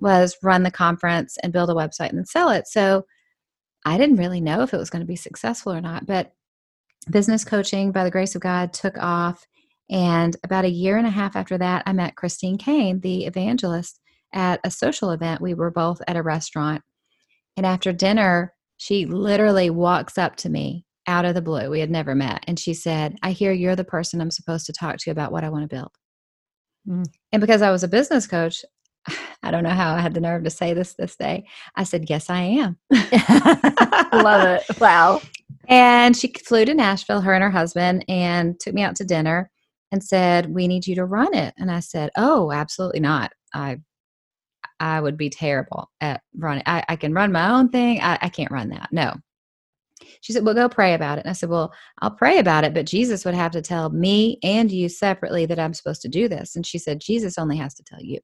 was 0.00 0.36
run 0.42 0.62
the 0.62 0.70
conference 0.70 1.36
and 1.42 1.52
build 1.52 1.70
a 1.70 1.74
website 1.74 2.10
and 2.10 2.28
sell 2.28 2.50
it. 2.50 2.66
So 2.68 3.04
I 3.84 3.98
didn't 3.98 4.16
really 4.16 4.40
know 4.40 4.62
if 4.62 4.74
it 4.74 4.78
was 4.78 4.90
going 4.90 5.00
to 5.00 5.06
be 5.06 5.16
successful 5.16 5.72
or 5.72 5.80
not, 5.80 6.06
but 6.06 6.32
business 7.10 7.44
coaching 7.44 7.92
by 7.92 8.04
the 8.04 8.10
grace 8.10 8.34
of 8.34 8.42
God 8.42 8.72
took 8.72 8.98
off 8.98 9.46
and 9.90 10.36
about 10.44 10.64
a 10.64 10.70
year 10.70 10.96
and 10.96 11.06
a 11.06 11.10
half 11.10 11.34
after 11.34 11.56
that, 11.58 11.82
I 11.86 11.92
met 11.92 12.16
Christine 12.16 12.58
Caine, 12.58 13.00
the 13.00 13.24
evangelist, 13.24 14.00
at 14.32 14.60
a 14.64 14.70
social 14.70 15.10
event. 15.10 15.40
We 15.40 15.54
were 15.54 15.70
both 15.70 16.02
at 16.06 16.16
a 16.16 16.22
restaurant. 16.22 16.82
And 17.56 17.64
after 17.64 17.92
dinner, 17.92 18.52
she 18.76 19.06
literally 19.06 19.70
walks 19.70 20.18
up 20.18 20.36
to 20.36 20.50
me 20.50 20.84
out 21.06 21.24
of 21.24 21.34
the 21.34 21.42
blue. 21.42 21.70
We 21.70 21.80
had 21.80 21.90
never 21.90 22.14
met. 22.14 22.44
And 22.46 22.58
she 22.58 22.74
said, 22.74 23.16
I 23.22 23.32
hear 23.32 23.50
you're 23.50 23.76
the 23.76 23.84
person 23.84 24.20
I'm 24.20 24.30
supposed 24.30 24.66
to 24.66 24.72
talk 24.72 24.98
to 24.98 25.10
about 25.10 25.32
what 25.32 25.42
I 25.42 25.48
want 25.48 25.68
to 25.68 25.74
build. 25.74 25.90
Mm. 26.86 27.06
And 27.32 27.40
because 27.40 27.62
I 27.62 27.70
was 27.70 27.82
a 27.82 27.88
business 27.88 28.26
coach, 28.26 28.64
I 29.42 29.50
don't 29.50 29.64
know 29.64 29.70
how 29.70 29.94
I 29.94 30.00
had 30.00 30.14
the 30.14 30.20
nerve 30.20 30.44
to 30.44 30.50
say 30.50 30.74
this 30.74 30.94
this 30.94 31.16
day. 31.16 31.46
I 31.76 31.84
said, 31.84 32.10
Yes, 32.10 32.28
I 32.30 32.42
am. 32.42 32.78
Love 34.12 34.46
it. 34.46 34.64
Wow. 34.80 35.20
And 35.68 36.16
she 36.16 36.32
flew 36.32 36.64
to 36.64 36.74
Nashville, 36.74 37.20
her 37.20 37.34
and 37.34 37.42
her 37.42 37.50
husband, 37.50 38.04
and 38.08 38.58
took 38.58 38.72
me 38.74 38.82
out 38.82 38.96
to 38.96 39.04
dinner 39.04 39.50
and 39.92 40.02
said, 40.02 40.54
"We 40.54 40.66
need 40.68 40.86
you 40.86 40.94
to 40.96 41.04
run 41.04 41.34
it." 41.34 41.54
And 41.58 41.70
I 41.70 41.80
said, 41.80 42.10
"Oh, 42.16 42.52
absolutely 42.52 43.00
not. 43.00 43.32
I 43.54 43.78
I 44.80 45.00
would 45.00 45.16
be 45.16 45.30
terrible 45.30 45.90
at 46.00 46.22
running. 46.36 46.62
I, 46.66 46.84
I 46.88 46.96
can 46.96 47.12
run 47.14 47.32
my 47.32 47.50
own 47.50 47.70
thing. 47.70 48.00
I, 48.00 48.18
I 48.22 48.28
can't 48.28 48.50
run 48.52 48.70
that. 48.70 48.88
No." 48.92 49.14
She 50.20 50.32
said, 50.32 50.44
"Well, 50.44 50.54
go 50.54 50.68
pray 50.68 50.94
about 50.94 51.18
it." 51.18 51.22
And 51.22 51.30
I 51.30 51.34
said, 51.34 51.50
"Well, 51.50 51.72
I'll 52.00 52.10
pray 52.10 52.38
about 52.38 52.64
it, 52.64 52.74
but 52.74 52.86
Jesus 52.86 53.24
would 53.24 53.34
have 53.34 53.52
to 53.52 53.62
tell 53.62 53.90
me 53.90 54.38
and 54.42 54.70
you 54.70 54.88
separately 54.88 55.46
that 55.46 55.58
I'm 55.58 55.74
supposed 55.74 56.02
to 56.02 56.08
do 56.08 56.28
this." 56.28 56.56
And 56.56 56.66
she 56.66 56.78
said, 56.78 57.00
"Jesus 57.00 57.38
only 57.38 57.56
has 57.58 57.74
to 57.74 57.84
tell 57.84 58.02
you." 58.02 58.20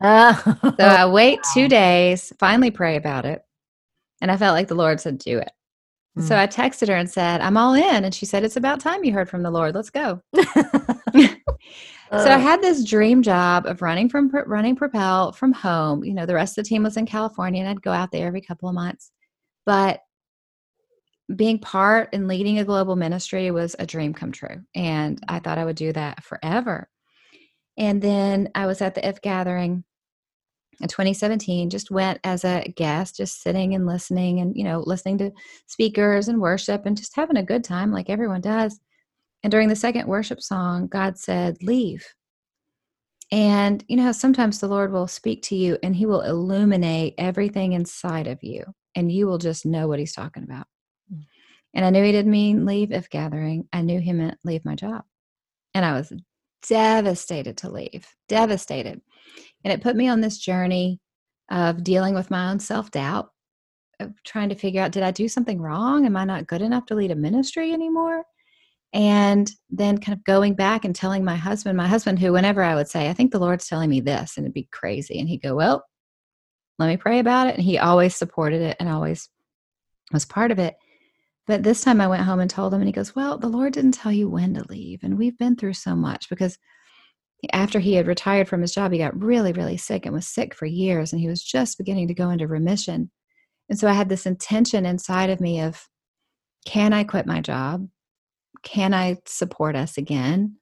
Uh, 0.00 0.34
so 0.62 0.74
I 0.78 1.06
wait 1.06 1.40
two 1.54 1.68
days, 1.68 2.32
finally 2.38 2.70
pray 2.70 2.96
about 2.96 3.24
it, 3.24 3.42
and 4.20 4.30
I 4.30 4.36
felt 4.36 4.54
like 4.54 4.68
the 4.68 4.74
Lord 4.74 5.00
said, 5.00 5.18
"Do 5.18 5.38
it." 5.38 5.52
Mm. 6.18 6.22
So 6.22 6.36
I 6.36 6.46
texted 6.46 6.88
her 6.88 6.94
and 6.94 7.08
said, 7.08 7.40
I'm 7.40 7.56
all 7.56 7.74
in. 7.74 8.04
And 8.04 8.14
she 8.14 8.26
said, 8.26 8.44
It's 8.44 8.56
about 8.56 8.80
time 8.80 9.04
you 9.04 9.12
heard 9.12 9.28
from 9.28 9.42
the 9.42 9.50
Lord. 9.50 9.74
Let's 9.74 9.90
go. 9.90 10.20
so 10.34 11.36
I 12.10 12.38
had 12.38 12.60
this 12.60 12.84
dream 12.84 13.22
job 13.22 13.66
of 13.66 13.82
running 13.82 14.08
from 14.08 14.30
running 14.46 14.76
Propel 14.76 15.32
from 15.32 15.52
home. 15.52 16.04
You 16.04 16.14
know, 16.14 16.26
the 16.26 16.34
rest 16.34 16.58
of 16.58 16.64
the 16.64 16.68
team 16.68 16.82
was 16.82 16.96
in 16.96 17.06
California 17.06 17.60
and 17.60 17.70
I'd 17.70 17.82
go 17.82 17.92
out 17.92 18.10
there 18.10 18.26
every 18.26 18.40
couple 18.40 18.68
of 18.68 18.74
months. 18.74 19.10
But 19.66 20.00
being 21.34 21.60
part 21.60 22.08
and 22.12 22.26
leading 22.26 22.58
a 22.58 22.64
global 22.64 22.96
ministry 22.96 23.50
was 23.52 23.76
a 23.78 23.86
dream 23.86 24.12
come 24.12 24.32
true. 24.32 24.62
And 24.74 25.22
I 25.28 25.38
thought 25.38 25.58
I 25.58 25.64
would 25.64 25.76
do 25.76 25.92
that 25.92 26.24
forever. 26.24 26.88
And 27.78 28.02
then 28.02 28.48
I 28.54 28.66
was 28.66 28.82
at 28.82 28.96
the 28.96 29.08
If 29.08 29.22
Gathering 29.22 29.84
in 30.80 30.88
2017 30.88 31.70
just 31.70 31.90
went 31.90 32.18
as 32.24 32.44
a 32.44 32.72
guest 32.76 33.16
just 33.16 33.42
sitting 33.42 33.74
and 33.74 33.86
listening 33.86 34.40
and 34.40 34.56
you 34.56 34.64
know 34.64 34.80
listening 34.80 35.18
to 35.18 35.30
speakers 35.66 36.28
and 36.28 36.40
worship 36.40 36.86
and 36.86 36.96
just 36.96 37.14
having 37.14 37.36
a 37.36 37.42
good 37.42 37.64
time 37.64 37.92
like 37.92 38.10
everyone 38.10 38.40
does. 38.40 38.80
And 39.42 39.50
during 39.50 39.68
the 39.68 39.76
second 39.76 40.06
worship 40.06 40.40
song 40.40 40.86
god 40.86 41.18
said 41.18 41.62
leave. 41.62 42.06
And 43.30 43.84
you 43.88 43.96
know 43.96 44.12
sometimes 44.12 44.58
the 44.58 44.68
lord 44.68 44.92
will 44.92 45.06
speak 45.08 45.42
to 45.44 45.56
you 45.56 45.78
and 45.82 45.94
he 45.94 46.06
will 46.06 46.22
illuminate 46.22 47.14
everything 47.18 47.72
inside 47.72 48.26
of 48.26 48.42
you 48.42 48.64
and 48.94 49.12
you 49.12 49.26
will 49.26 49.38
just 49.38 49.66
know 49.66 49.86
what 49.86 49.98
he's 49.98 50.14
talking 50.14 50.42
about. 50.42 50.66
Mm. 51.12 51.26
and 51.74 51.84
i 51.84 51.90
knew 51.90 52.04
he 52.04 52.12
didn't 52.12 52.30
mean 52.30 52.64
leave 52.64 52.92
if 52.92 53.10
gathering. 53.10 53.68
I 53.72 53.82
knew 53.82 54.00
he 54.00 54.12
meant 54.12 54.38
leave 54.44 54.64
my 54.64 54.74
job. 54.74 55.04
And 55.74 55.84
i 55.84 55.92
was 55.92 56.12
devastated 56.68 57.56
to 57.56 57.70
leave 57.70 58.06
devastated 58.28 59.00
and 59.64 59.72
it 59.72 59.82
put 59.82 59.96
me 59.96 60.08
on 60.08 60.20
this 60.20 60.38
journey 60.38 61.00
of 61.50 61.82
dealing 61.82 62.14
with 62.14 62.30
my 62.30 62.50
own 62.50 62.60
self 62.60 62.90
doubt, 62.90 63.30
of 63.98 64.12
trying 64.24 64.48
to 64.48 64.54
figure 64.54 64.82
out 64.82 64.92
did 64.92 65.02
I 65.02 65.10
do 65.10 65.28
something 65.28 65.60
wrong? 65.60 66.06
Am 66.06 66.16
I 66.16 66.24
not 66.24 66.46
good 66.46 66.62
enough 66.62 66.86
to 66.86 66.94
lead 66.94 67.10
a 67.10 67.16
ministry 67.16 67.72
anymore? 67.72 68.24
And 68.92 69.50
then 69.68 69.98
kind 69.98 70.16
of 70.16 70.24
going 70.24 70.54
back 70.54 70.84
and 70.84 70.94
telling 70.94 71.24
my 71.24 71.36
husband, 71.36 71.76
my 71.76 71.86
husband, 71.86 72.18
who 72.18 72.32
whenever 72.32 72.62
I 72.62 72.74
would 72.74 72.88
say, 72.88 73.08
I 73.08 73.12
think 73.12 73.30
the 73.30 73.38
Lord's 73.38 73.68
telling 73.68 73.90
me 73.90 74.00
this, 74.00 74.36
and 74.36 74.44
it'd 74.44 74.54
be 74.54 74.68
crazy. 74.72 75.20
And 75.20 75.28
he'd 75.28 75.42
go, 75.42 75.54
Well, 75.54 75.84
let 76.78 76.88
me 76.88 76.96
pray 76.96 77.18
about 77.18 77.46
it. 77.48 77.56
And 77.56 77.62
he 77.62 77.78
always 77.78 78.16
supported 78.16 78.62
it 78.62 78.76
and 78.80 78.88
always 78.88 79.28
was 80.12 80.24
part 80.24 80.50
of 80.50 80.58
it. 80.58 80.74
But 81.50 81.64
this 81.64 81.80
time 81.80 82.00
I 82.00 82.06
went 82.06 82.22
home 82.22 82.38
and 82.38 82.48
told 82.48 82.72
him, 82.72 82.80
and 82.80 82.86
he 82.86 82.92
goes, 82.92 83.16
Well, 83.16 83.36
the 83.36 83.48
Lord 83.48 83.72
didn't 83.72 83.90
tell 83.90 84.12
you 84.12 84.28
when 84.28 84.54
to 84.54 84.64
leave. 84.68 85.00
And 85.02 85.18
we've 85.18 85.36
been 85.36 85.56
through 85.56 85.72
so 85.72 85.96
much 85.96 86.28
because 86.28 86.56
after 87.52 87.80
he 87.80 87.94
had 87.94 88.06
retired 88.06 88.48
from 88.48 88.60
his 88.60 88.72
job, 88.72 88.92
he 88.92 88.98
got 88.98 89.20
really, 89.20 89.50
really 89.50 89.76
sick 89.76 90.06
and 90.06 90.14
was 90.14 90.28
sick 90.28 90.54
for 90.54 90.66
years. 90.66 91.12
And 91.12 91.20
he 91.20 91.26
was 91.26 91.42
just 91.42 91.76
beginning 91.76 92.06
to 92.06 92.14
go 92.14 92.30
into 92.30 92.46
remission. 92.46 93.10
And 93.68 93.76
so 93.76 93.88
I 93.88 93.94
had 93.94 94.08
this 94.08 94.26
intention 94.26 94.86
inside 94.86 95.28
of 95.28 95.40
me 95.40 95.60
of 95.60 95.88
can 96.66 96.92
I 96.92 97.02
quit 97.02 97.26
my 97.26 97.40
job? 97.40 97.88
Can 98.62 98.94
I 98.94 99.16
support 99.26 99.74
us 99.74 99.98
again? 99.98 100.54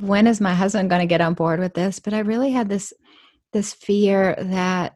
When 0.00 0.26
is 0.26 0.40
my 0.40 0.54
husband 0.54 0.90
going 0.90 1.02
to 1.02 1.06
get 1.06 1.20
on 1.20 1.34
board 1.34 1.60
with 1.60 1.74
this? 1.74 2.00
But 2.00 2.12
I 2.12 2.18
really 2.18 2.50
had 2.50 2.68
this 2.68 2.92
this 3.52 3.72
fear 3.72 4.34
that 4.36 4.94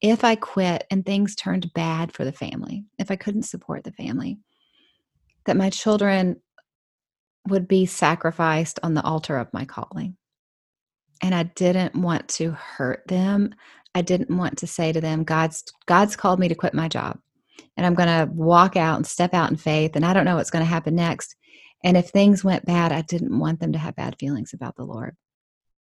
if 0.00 0.24
I 0.24 0.36
quit 0.36 0.84
and 0.90 1.04
things 1.04 1.34
turned 1.34 1.72
bad 1.74 2.12
for 2.12 2.24
the 2.24 2.32
family, 2.32 2.84
if 2.98 3.10
I 3.10 3.16
couldn't 3.16 3.42
support 3.42 3.84
the 3.84 3.92
family, 3.92 4.38
that 5.46 5.56
my 5.56 5.70
children 5.70 6.40
would 7.48 7.66
be 7.66 7.86
sacrificed 7.86 8.78
on 8.82 8.94
the 8.94 9.02
altar 9.02 9.36
of 9.38 9.52
my 9.52 9.64
calling. 9.64 10.16
And 11.22 11.34
I 11.34 11.44
didn't 11.44 11.96
want 11.96 12.28
to 12.28 12.52
hurt 12.52 13.02
them. 13.08 13.54
I 13.94 14.02
didn't 14.02 14.36
want 14.36 14.58
to 14.58 14.66
say 14.66 14.92
to 14.92 15.00
them, 15.00 15.24
God's 15.24 15.64
God's 15.86 16.14
called 16.14 16.38
me 16.38 16.48
to 16.48 16.54
quit 16.54 16.74
my 16.74 16.88
job. 16.88 17.18
And 17.76 17.84
I'm 17.84 17.94
going 17.94 18.08
to 18.08 18.32
walk 18.32 18.76
out 18.76 18.96
and 18.96 19.06
step 19.06 19.34
out 19.34 19.50
in 19.50 19.56
faith 19.56 19.96
and 19.96 20.04
I 20.04 20.12
don't 20.12 20.24
know 20.24 20.36
what's 20.36 20.50
going 20.50 20.64
to 20.64 20.70
happen 20.70 20.94
next. 20.94 21.34
And 21.82 21.96
if 21.96 22.08
things 22.08 22.44
went 22.44 22.66
bad, 22.66 22.92
I 22.92 23.02
didn't 23.02 23.36
want 23.36 23.60
them 23.60 23.72
to 23.72 23.78
have 23.78 23.96
bad 23.96 24.16
feelings 24.18 24.52
about 24.52 24.76
the 24.76 24.84
Lord. 24.84 25.16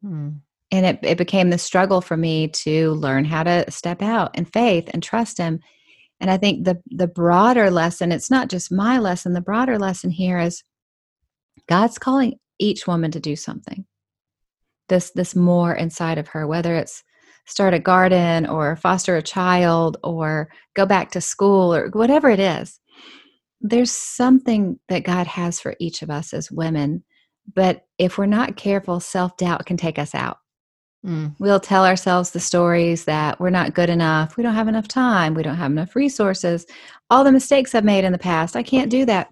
Hmm. 0.03 0.31
And 0.71 0.85
it, 0.85 0.99
it 1.03 1.19
became 1.19 1.51
the 1.51 1.59
struggle 1.59 2.01
for 2.01 2.17
me 2.17 2.49
to 2.49 2.93
learn 2.95 3.25
how 3.25 3.45
to 3.45 3.71
step 3.71 4.03
out 4.03 4.37
in 4.37 4.45
faith 4.45 4.91
and 4.93 5.03
trust 5.03 5.39
Him. 5.39 5.61
And 6.19 6.31
I 6.31 6.39
think 6.39 6.65
the 6.65 6.83
the 6.87 7.07
broader 7.07 7.71
lesson, 7.71 8.11
it's 8.11 8.31
not 8.31 8.49
just 8.49 8.73
my 8.73 8.99
lesson, 8.99 9.33
the 9.33 9.41
broader 9.41 9.79
lesson 9.79 10.11
here 10.11 10.39
is 10.39 10.65
God's 11.69 11.99
calling 11.99 12.39
each 12.59 12.87
woman 12.87 13.11
to 13.13 13.21
do 13.21 13.37
something. 13.37 13.85
This 14.89 15.11
this 15.11 15.37
more 15.37 15.75
inside 15.75 16.19
of 16.19 16.29
her, 16.29 16.47
whether 16.47 16.75
it's 16.75 17.03
start 17.47 17.75
a 17.75 17.79
garden 17.79 18.47
or 18.47 18.77
foster 18.77 19.17
a 19.17 19.23
child 19.23 19.99
or 20.03 20.49
go 20.75 20.85
back 20.85 21.13
to 21.13 21.21
school 21.21 21.73
or 21.73 21.89
whatever 21.91 22.29
it 22.29 22.41
is. 22.41 22.81
There's 23.61 23.93
something 23.93 24.79
that 24.89 25.05
God 25.05 25.27
has 25.27 25.61
for 25.61 25.77
each 25.79 26.03
of 26.03 26.11
us 26.11 26.35
as 26.35 26.51
women, 26.51 27.05
but 27.55 27.87
if 27.99 28.19
we're 28.19 28.27
not 28.27 28.57
careful, 28.57 29.01
self-doubt 29.01 29.65
can 29.67 29.77
take 29.77 29.99
us 29.99 30.15
out. 30.15 30.39
Mm. 31.07 31.37
We'll 31.39 31.61
tell 31.61 31.87
ourselves 31.87 32.31
the 32.31 32.41
stories 32.41 33.05
that 33.05 33.39
we're 33.39 33.51
not 33.51 33.75
good 33.75 33.89
enough, 33.89 34.37
we 34.37 34.43
don't 34.43 34.55
have 34.55 34.69
enough 34.69 34.89
time, 34.89 35.35
we 35.35 35.45
don't 35.45 35.57
have 35.57 35.71
enough 35.71 35.95
resources, 35.95 36.67
all 37.09 37.23
the 37.23 37.31
mistakes 37.31 37.75
I've 37.75 37.85
made 37.85 38.05
in 38.05 38.13
the 38.13 38.19
past, 38.19 38.57
I 38.57 38.65
can't 38.65 38.91
do 38.91 39.05
that. 39.05 39.31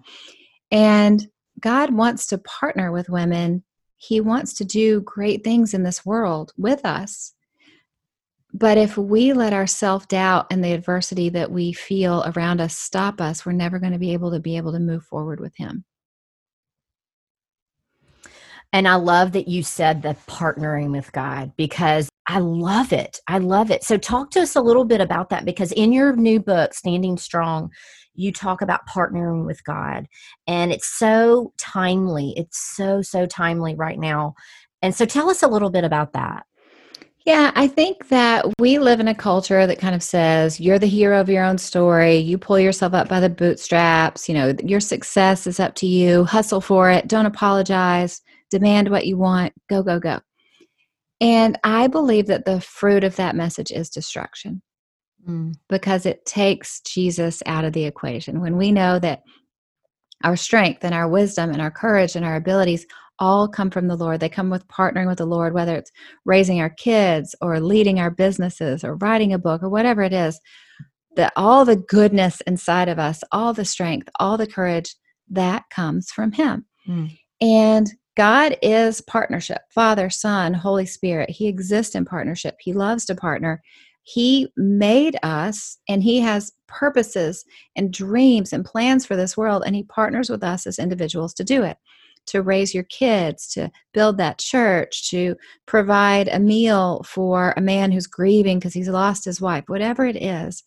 And 0.71 1.27
God 1.59 1.93
wants 1.93 2.27
to 2.27 2.37
partner 2.37 2.91
with 2.91 3.09
women. 3.09 3.63
He 3.97 4.21
wants 4.21 4.53
to 4.55 4.65
do 4.65 5.01
great 5.01 5.43
things 5.43 5.73
in 5.73 5.83
this 5.83 6.05
world 6.05 6.53
with 6.57 6.85
us. 6.85 7.33
But 8.53 8.77
if 8.77 8.97
we 8.97 9.33
let 9.33 9.51
our 9.51 9.67
self 9.67 10.07
doubt 10.07 10.47
and 10.49 10.63
the 10.63 10.71
adversity 10.71 11.27
that 11.29 11.51
we 11.51 11.73
feel 11.73 12.23
around 12.35 12.61
us 12.61 12.77
stop 12.77 13.19
us, 13.19 13.45
we're 13.45 13.51
never 13.51 13.79
going 13.79 13.91
to 13.91 13.99
be 13.99 14.13
able 14.13 14.31
to 14.31 14.39
be 14.39 14.55
able 14.55 14.71
to 14.71 14.79
move 14.79 15.03
forward 15.03 15.41
with 15.41 15.55
Him. 15.57 15.83
And 18.73 18.87
I 18.87 18.95
love 18.95 19.31
that 19.33 19.47
you 19.47 19.63
said 19.63 20.01
the 20.01 20.15
partnering 20.27 20.91
with 20.91 21.11
God 21.11 21.53
because 21.55 22.09
I 22.27 22.39
love 22.39 22.91
it. 22.91 23.19
I 23.27 23.37
love 23.37 23.71
it. 23.71 23.83
So, 23.83 23.97
talk 23.97 24.31
to 24.31 24.41
us 24.41 24.55
a 24.55 24.61
little 24.61 24.85
bit 24.85 25.01
about 25.01 25.29
that 25.29 25.45
because 25.45 25.71
in 25.71 25.93
your 25.93 26.15
new 26.15 26.39
book, 26.39 26.73
Standing 26.73 27.17
Strong, 27.17 27.71
you 28.15 28.31
talk 28.31 28.61
about 28.61 28.87
partnering 28.87 29.45
with 29.45 29.63
God. 29.63 30.07
And 30.47 30.71
it's 30.71 30.87
so 30.87 31.53
timely. 31.57 32.33
It's 32.37 32.75
so, 32.75 33.01
so 33.01 33.25
timely 33.25 33.75
right 33.75 33.99
now. 33.99 34.35
And 34.81 34.95
so 34.95 35.05
tell 35.05 35.29
us 35.29 35.43
a 35.43 35.47
little 35.47 35.69
bit 35.69 35.83
about 35.83 36.13
that. 36.13 36.45
Yeah, 37.25 37.51
I 37.55 37.67
think 37.67 38.09
that 38.09 38.45
we 38.59 38.77
live 38.77 38.99
in 38.99 39.07
a 39.07 39.15
culture 39.15 39.65
that 39.65 39.79
kind 39.79 39.95
of 39.95 40.03
says 40.03 40.59
you're 40.59 40.77
the 40.77 40.85
hero 40.85 41.19
of 41.19 41.27
your 41.27 41.43
own 41.43 41.57
story. 41.57 42.17
You 42.17 42.37
pull 42.37 42.59
yourself 42.59 42.93
up 42.93 43.09
by 43.09 43.19
the 43.19 43.29
bootstraps. 43.29 44.29
You 44.29 44.35
know, 44.35 44.53
your 44.63 44.79
success 44.79 45.47
is 45.47 45.59
up 45.59 45.73
to 45.75 45.87
you. 45.87 46.25
Hustle 46.25 46.61
for 46.61 46.91
it. 46.91 47.07
Don't 47.07 47.25
apologize. 47.25 48.21
Demand 48.51 48.89
what 48.89 49.07
you 49.07 49.17
want. 49.17 49.53
Go, 49.69 49.83
go, 49.83 49.99
go. 49.99 50.19
And 51.21 51.57
I 51.63 51.87
believe 51.87 52.27
that 52.27 52.45
the 52.45 52.61
fruit 52.61 53.03
of 53.03 53.15
that 53.15 53.35
message 53.35 53.71
is 53.71 53.89
destruction 53.89 54.61
mm. 55.27 55.53
because 55.69 56.05
it 56.05 56.25
takes 56.25 56.81
Jesus 56.81 57.41
out 57.45 57.63
of 57.63 57.73
the 57.73 57.85
equation. 57.85 58.41
When 58.41 58.57
we 58.57 58.71
know 58.71 58.99
that 58.99 59.23
our 60.23 60.35
strength 60.35 60.83
and 60.83 60.93
our 60.93 61.07
wisdom 61.07 61.51
and 61.51 61.61
our 61.61 61.71
courage 61.71 62.15
and 62.15 62.25
our 62.25 62.35
abilities 62.35 62.85
all 63.19 63.47
come 63.47 63.69
from 63.69 63.87
the 63.87 63.95
Lord. 63.95 64.19
They 64.19 64.29
come 64.29 64.49
with 64.49 64.67
partnering 64.67 65.07
with 65.07 65.19
the 65.19 65.25
Lord, 65.25 65.53
whether 65.53 65.75
it's 65.75 65.91
raising 66.25 66.59
our 66.59 66.69
kids 66.69 67.35
or 67.41 67.59
leading 67.59 67.99
our 67.99 68.11
businesses 68.11 68.83
or 68.83 68.95
writing 68.95 69.33
a 69.33 69.39
book 69.39 69.63
or 69.63 69.69
whatever 69.69 70.01
it 70.01 70.13
is. 70.13 70.39
That 71.15 71.31
all 71.37 71.63
the 71.63 71.77
goodness 71.77 72.41
inside 72.41 72.89
of 72.89 72.99
us, 72.99 73.23
all 73.31 73.53
the 73.53 73.63
strength, 73.63 74.09
all 74.19 74.37
the 74.37 74.47
courage, 74.47 74.95
that 75.29 75.63
comes 75.73 76.11
from 76.11 76.33
Him. 76.33 76.65
Mm. 76.87 77.17
And 77.39 77.87
God 78.15 78.57
is 78.61 79.01
partnership 79.01 79.61
Father, 79.69 80.09
Son, 80.09 80.53
Holy 80.53 80.85
Spirit. 80.85 81.29
He 81.29 81.47
exists 81.47 81.95
in 81.95 82.05
partnership. 82.05 82.55
He 82.59 82.73
loves 82.73 83.05
to 83.05 83.15
partner. 83.15 83.61
He 84.03 84.51
made 84.55 85.17
us 85.23 85.77
and 85.89 86.01
He 86.01 86.19
has 86.21 86.53
purposes 86.67 87.43
and 87.75 87.91
dreams 87.91 88.53
and 88.53 88.63
plans 88.63 89.05
for 89.05 89.15
this 89.15 89.35
world, 89.35 89.63
and 89.65 89.75
He 89.75 89.83
partners 89.83 90.29
with 90.29 90.43
us 90.43 90.67
as 90.67 90.79
individuals 90.79 91.33
to 91.35 91.43
do 91.43 91.63
it. 91.63 91.77
To 92.27 92.41
raise 92.41 92.73
your 92.73 92.85
kids, 92.85 93.47
to 93.49 93.71
build 93.93 94.17
that 94.17 94.39
church, 94.39 95.09
to 95.11 95.35
provide 95.67 96.27
a 96.27 96.39
meal 96.39 97.03
for 97.05 97.53
a 97.55 97.61
man 97.61 97.91
who's 97.91 98.07
grieving 98.07 98.57
because 98.57 98.73
he's 98.73 98.89
lost 98.89 99.25
his 99.25 99.39
wife, 99.39 99.65
whatever 99.67 100.05
it 100.05 100.15
is, 100.15 100.63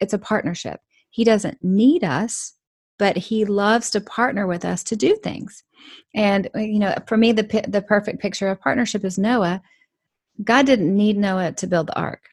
it's 0.00 0.14
a 0.14 0.18
partnership. 0.18 0.80
He 1.10 1.22
doesn't 1.24 1.58
need 1.62 2.02
us, 2.02 2.54
but 3.02 3.16
he 3.16 3.44
loves 3.44 3.90
to 3.90 4.00
partner 4.00 4.46
with 4.46 4.64
us 4.64 4.84
to 4.84 4.94
do 4.94 5.16
things. 5.16 5.64
And 6.14 6.48
uh, 6.54 6.60
you 6.60 6.78
know, 6.78 6.94
for 7.08 7.16
me, 7.16 7.32
the 7.32 7.64
the 7.66 7.82
perfect 7.82 8.20
picture 8.20 8.46
of 8.46 8.60
partnership 8.60 9.04
is 9.04 9.18
Noah. 9.18 9.60
God 10.44 10.66
didn't 10.66 10.96
need 10.96 11.16
Noah 11.16 11.50
to 11.50 11.66
build 11.66 11.88
the 11.88 11.98
ark. 11.98 12.28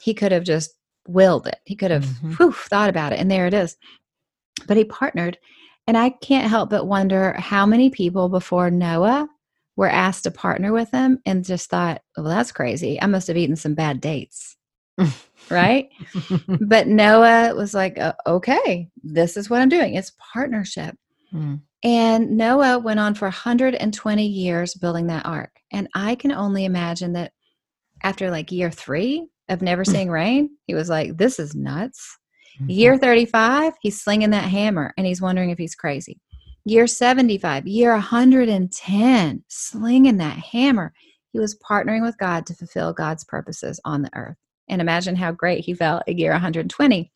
He 0.00 0.14
could 0.14 0.32
have 0.32 0.44
just 0.44 0.70
willed 1.06 1.46
it. 1.46 1.58
He 1.66 1.76
could 1.76 1.90
have 1.90 2.06
mm-hmm. 2.06 2.32
whew, 2.32 2.52
thought 2.52 2.88
about 2.88 3.12
it, 3.12 3.18
and 3.18 3.30
there 3.30 3.46
it 3.46 3.52
is. 3.52 3.76
But 4.66 4.78
he 4.78 4.84
partnered, 4.84 5.36
and 5.86 5.98
I 5.98 6.08
can't 6.08 6.48
help 6.48 6.70
but 6.70 6.86
wonder 6.86 7.34
how 7.34 7.66
many 7.66 7.90
people 7.90 8.30
before 8.30 8.70
Noah 8.70 9.28
were 9.76 9.90
asked 9.90 10.24
to 10.24 10.30
partner 10.30 10.72
with 10.72 10.90
him 10.90 11.18
and 11.26 11.44
just 11.44 11.68
thought, 11.68 12.00
"Well, 12.16 12.24
that's 12.24 12.50
crazy. 12.50 12.98
I 12.98 13.04
must 13.08 13.28
have 13.28 13.36
eaten 13.36 13.56
some 13.56 13.74
bad 13.74 14.00
dates." 14.00 14.56
right? 15.50 15.88
but 16.60 16.86
Noah 16.86 17.54
was 17.54 17.74
like, 17.74 17.98
okay, 18.26 18.88
this 19.02 19.36
is 19.36 19.48
what 19.48 19.60
I'm 19.60 19.68
doing. 19.68 19.94
It's 19.94 20.12
partnership. 20.32 20.96
Mm. 21.32 21.60
And 21.84 22.36
Noah 22.36 22.78
went 22.78 23.00
on 23.00 23.14
for 23.14 23.26
120 23.26 24.26
years 24.26 24.74
building 24.74 25.06
that 25.08 25.26
ark. 25.26 25.50
And 25.72 25.88
I 25.94 26.14
can 26.14 26.32
only 26.32 26.64
imagine 26.64 27.12
that 27.12 27.32
after 28.02 28.30
like 28.30 28.50
year 28.50 28.70
three 28.70 29.28
of 29.48 29.62
never 29.62 29.84
mm. 29.84 29.90
seeing 29.90 30.10
rain, 30.10 30.50
he 30.66 30.74
was 30.74 30.88
like, 30.88 31.16
this 31.16 31.38
is 31.38 31.54
nuts. 31.54 32.18
Mm-hmm. 32.60 32.70
Year 32.70 32.98
35, 32.98 33.74
he's 33.80 34.00
slinging 34.00 34.30
that 34.30 34.48
hammer 34.48 34.92
and 34.96 35.06
he's 35.06 35.22
wondering 35.22 35.50
if 35.50 35.58
he's 35.58 35.74
crazy. 35.74 36.20
Year 36.64 36.86
75, 36.86 37.66
year 37.66 37.92
110, 37.92 39.44
slinging 39.48 40.16
that 40.18 40.38
hammer. 40.38 40.92
He 41.32 41.38
was 41.38 41.58
partnering 41.58 42.02
with 42.02 42.18
God 42.18 42.46
to 42.46 42.54
fulfill 42.54 42.92
God's 42.92 43.24
purposes 43.24 43.80
on 43.84 44.02
the 44.02 44.10
earth 44.14 44.36
and 44.68 44.80
imagine 44.80 45.16
how 45.16 45.32
great 45.32 45.64
he 45.64 45.74
felt 45.74 46.02
a 46.06 46.14
year 46.14 46.32
120 46.32 47.12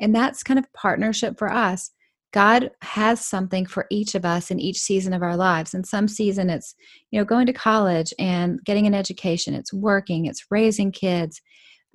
and 0.00 0.14
that's 0.14 0.42
kind 0.42 0.58
of 0.58 0.72
partnership 0.72 1.38
for 1.38 1.50
us. 1.50 1.90
God 2.32 2.72
has 2.82 3.24
something 3.24 3.64
for 3.64 3.86
each 3.90 4.16
of 4.16 4.24
us 4.24 4.50
in 4.50 4.58
each 4.58 4.78
season 4.78 5.12
of 5.12 5.22
our 5.22 5.36
lives. 5.36 5.72
In 5.72 5.84
some 5.84 6.08
season 6.08 6.50
it's 6.50 6.74
you 7.10 7.18
know 7.18 7.24
going 7.24 7.46
to 7.46 7.52
college 7.52 8.12
and 8.18 8.62
getting 8.64 8.86
an 8.86 8.94
education 8.94 9.54
it's 9.54 9.72
working 9.72 10.26
it's 10.26 10.46
raising 10.50 10.90
kids. 10.90 11.40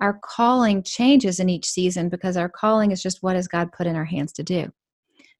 Our 0.00 0.18
calling 0.24 0.82
changes 0.82 1.40
in 1.40 1.50
each 1.50 1.66
season 1.66 2.08
because 2.08 2.38
our 2.38 2.48
calling 2.48 2.90
is 2.90 3.02
just 3.02 3.22
what 3.22 3.36
has 3.36 3.48
god 3.48 3.70
put 3.72 3.86
in 3.86 3.96
our 3.96 4.06
hands 4.06 4.32
to 4.34 4.42
do. 4.42 4.70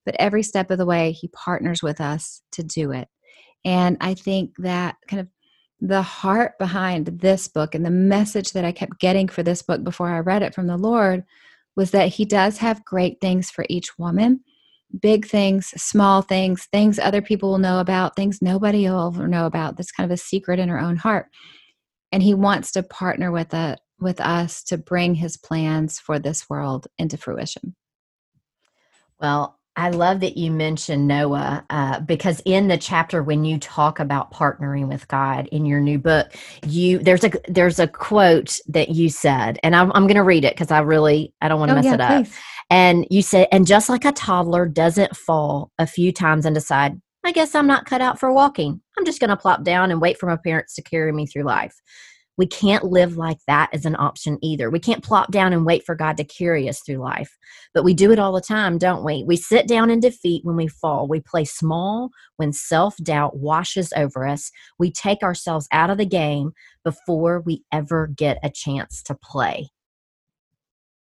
But 0.04 0.16
every 0.18 0.42
step 0.42 0.70
of 0.70 0.78
the 0.78 0.86
way 0.86 1.12
he 1.12 1.28
partners 1.28 1.82
with 1.82 2.00
us 2.00 2.42
to 2.52 2.62
do 2.62 2.92
it. 2.92 3.08
And 3.64 3.96
i 4.00 4.12
think 4.14 4.52
that 4.58 4.96
kind 5.08 5.20
of 5.20 5.28
the 5.80 6.02
heart 6.02 6.58
behind 6.58 7.06
this 7.06 7.49
book 7.49 7.75
and 7.75 7.84
the 7.84 7.90
message 7.90 8.52
that 8.52 8.64
I 8.64 8.73
kept 8.73 9.00
getting 9.00 9.28
for 9.28 9.43
this 9.43 9.62
book 9.62 9.82
before 9.82 10.10
I 10.10 10.21
read 10.21 10.43
it 10.43 10.54
from 10.54 10.66
the 10.66 10.76
Lord 10.76 11.25
was 11.76 11.90
that 11.93 12.08
He 12.08 12.25
does 12.25 12.58
have 12.58 12.84
great 12.84 13.21
things 13.21 13.50
for 13.50 13.64
each 13.69 13.99
woman 13.99 14.40
big 14.99 15.26
things, 15.26 15.69
small 15.80 16.23
things, 16.23 16.66
things 16.73 16.99
other 16.99 17.23
people 17.23 17.50
will 17.50 17.58
know 17.58 17.80
about, 17.80 18.16
things 18.16 18.43
nobody 18.43 18.88
will 18.88 19.12
ever 19.14 19.28
know 19.28 19.47
about. 19.47 19.76
That's 19.76 19.93
kind 19.93 20.10
of 20.10 20.14
a 20.14 20.21
secret 20.21 20.58
in 20.58 20.69
her 20.69 20.80
own 20.80 20.97
heart. 20.97 21.26
And 22.12 22.23
He 22.23 22.34
wants 22.34 22.73
to 22.73 22.82
partner 22.82 23.30
with, 23.30 23.54
a, 23.54 23.76
with 24.00 24.21
us 24.21 24.62
to 24.64 24.78
bring 24.78 25.14
His 25.14 25.36
plans 25.36 26.00
for 26.00 26.19
this 26.19 26.50
world 26.50 26.88
into 26.99 27.16
fruition. 27.16 27.76
Well, 29.21 29.59
I 29.76 29.91
love 29.91 30.21
that 30.21 30.37
you 30.37 30.50
mentioned 30.50 31.06
Noah 31.06 31.65
uh, 31.71 32.00
because 32.00 32.43
in 32.45 32.69
the 32.69 32.76
chapter 32.76 33.23
when 33.23 33.45
you 33.45 33.59
talk 33.59 34.00
about 34.00 34.33
partnering 34.33 34.89
with 34.89 35.06
God 35.09 35.49
in 35.52 35.65
your 35.65 35.80
new 35.80 35.99
book, 35.99 36.35
you 36.67 36.99
there's 36.99 37.25
a 37.25 37.30
there's 37.49 37.78
a 37.78 37.87
quote 37.87 38.59
that 38.69 38.91
you 38.91 39.09
said, 39.09 39.59
and 39.63 39.76
I'm 39.76 39.93
I'm 39.93 40.06
going 40.06 40.17
to 40.17 40.23
read 40.23 40.45
it 40.45 40.54
because 40.54 40.71
I 40.71 40.80
really 40.80 41.33
I 41.41 41.49
don't 41.49 41.61
want 41.61 41.71
to 41.71 41.75
oh, 41.75 41.76
mess 41.76 41.85
yeah, 41.87 41.95
it 41.95 42.00
up. 42.00 42.25
Please. 42.25 42.37
And 42.71 43.06
you 43.11 43.23
said, 43.23 43.49
and 43.50 43.67
just 43.67 43.89
like 43.89 44.04
a 44.04 44.13
toddler 44.13 44.67
doesn't 44.67 45.17
fall 45.17 45.73
a 45.78 45.87
few 45.87 46.13
times 46.13 46.47
and 46.47 46.54
decide, 46.54 47.00
I 47.25 47.33
guess 47.33 47.54
I'm 47.54 47.67
not 47.67 47.85
cut 47.85 48.00
out 48.00 48.21
for 48.21 48.33
walking. 48.33 48.80
I'm 48.97 49.04
just 49.04 49.19
going 49.19 49.30
to 49.30 49.37
plop 49.37 49.65
down 49.65 49.91
and 49.91 50.00
wait 50.00 50.19
for 50.19 50.26
my 50.26 50.37
parents 50.37 50.75
to 50.76 50.83
carry 50.83 51.13
me 51.13 51.26
through 51.26 51.43
life. 51.43 51.75
We 52.40 52.46
can't 52.46 52.84
live 52.84 53.18
like 53.18 53.36
that 53.48 53.68
as 53.74 53.84
an 53.84 53.96
option 53.96 54.38
either. 54.40 54.70
We 54.70 54.78
can't 54.78 55.04
plop 55.04 55.30
down 55.30 55.52
and 55.52 55.66
wait 55.66 55.84
for 55.84 55.94
God 55.94 56.16
to 56.16 56.24
carry 56.24 56.70
us 56.70 56.80
through 56.80 56.96
life. 56.96 57.36
But 57.74 57.84
we 57.84 57.92
do 57.92 58.12
it 58.12 58.18
all 58.18 58.32
the 58.32 58.40
time, 58.40 58.78
don't 58.78 59.04
we? 59.04 59.24
We 59.24 59.36
sit 59.36 59.68
down 59.68 59.90
in 59.90 60.00
defeat 60.00 60.42
when 60.42 60.56
we 60.56 60.66
fall. 60.66 61.06
We 61.06 61.20
play 61.20 61.44
small 61.44 62.08
when 62.38 62.54
self 62.54 62.96
doubt 63.02 63.36
washes 63.36 63.92
over 63.94 64.26
us. 64.26 64.50
We 64.78 64.90
take 64.90 65.22
ourselves 65.22 65.68
out 65.70 65.90
of 65.90 65.98
the 65.98 66.06
game 66.06 66.52
before 66.82 67.40
we 67.40 67.62
ever 67.72 68.06
get 68.06 68.38
a 68.42 68.48
chance 68.48 69.02
to 69.02 69.14
play. 69.14 69.68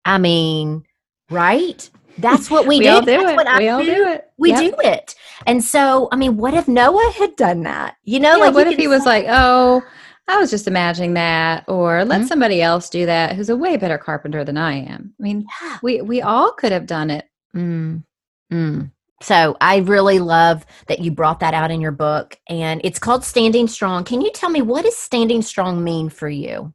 I 0.03 0.17
mean, 0.17 0.85
right? 1.29 1.87
That's 2.17 2.49
what 2.49 2.65
we, 2.65 2.79
we 2.79 2.85
do. 2.85 2.89
All 2.89 3.01
do 3.01 3.05
That's 3.11 3.47
it. 3.47 3.59
we 3.59 3.69
all 3.69 3.83
do. 3.83 4.07
it. 4.07 4.31
We 4.39 4.49
yep. 4.49 4.59
do 4.59 4.75
it. 4.79 5.13
And 5.45 5.63
so, 5.63 6.09
I 6.11 6.15
mean, 6.15 6.37
what 6.37 6.55
if 6.55 6.67
Noah 6.67 7.13
had 7.19 7.35
done 7.35 7.61
that? 7.61 7.97
You 8.05 8.19
know, 8.19 8.37
yeah, 8.37 8.45
like 8.45 8.55
what 8.55 8.65
if 8.65 8.79
he 8.79 8.87
was 8.87 9.05
like, 9.05 9.25
"Oh, 9.29 9.83
I 10.27 10.37
was 10.37 10.49
just 10.49 10.67
imagining 10.67 11.13
that, 11.15 11.65
or 11.67 12.05
let 12.05 12.21
mm-hmm. 12.21 12.27
somebody 12.27 12.61
else 12.61 12.89
do 12.89 13.05
that 13.05 13.35
who's 13.35 13.49
a 13.49 13.57
way 13.57 13.75
better 13.77 13.97
carpenter 13.97 14.43
than 14.43 14.57
I 14.57 14.75
am. 14.75 15.13
I 15.19 15.23
mean, 15.23 15.45
yeah. 15.61 15.77
we 15.83 16.01
we 16.01 16.21
all 16.21 16.51
could 16.53 16.71
have 16.71 16.85
done 16.85 17.09
it. 17.09 17.25
Mm. 17.55 18.03
Mm. 18.51 18.91
So 19.21 19.55
I 19.61 19.77
really 19.77 20.19
love 20.19 20.65
that 20.87 20.99
you 20.99 21.11
brought 21.11 21.41
that 21.41 21.53
out 21.53 21.71
in 21.71 21.81
your 21.81 21.91
book, 21.91 22.37
and 22.47 22.81
it's 22.83 22.99
called 22.99 23.23
Standing 23.23 23.67
Strong. 23.67 24.05
Can 24.05 24.21
you 24.21 24.31
tell 24.31 24.49
me 24.49 24.61
what 24.61 24.85
does 24.85 24.97
standing 24.97 25.41
strong 25.41 25.83
mean 25.83 26.09
for 26.09 26.29
you? 26.29 26.73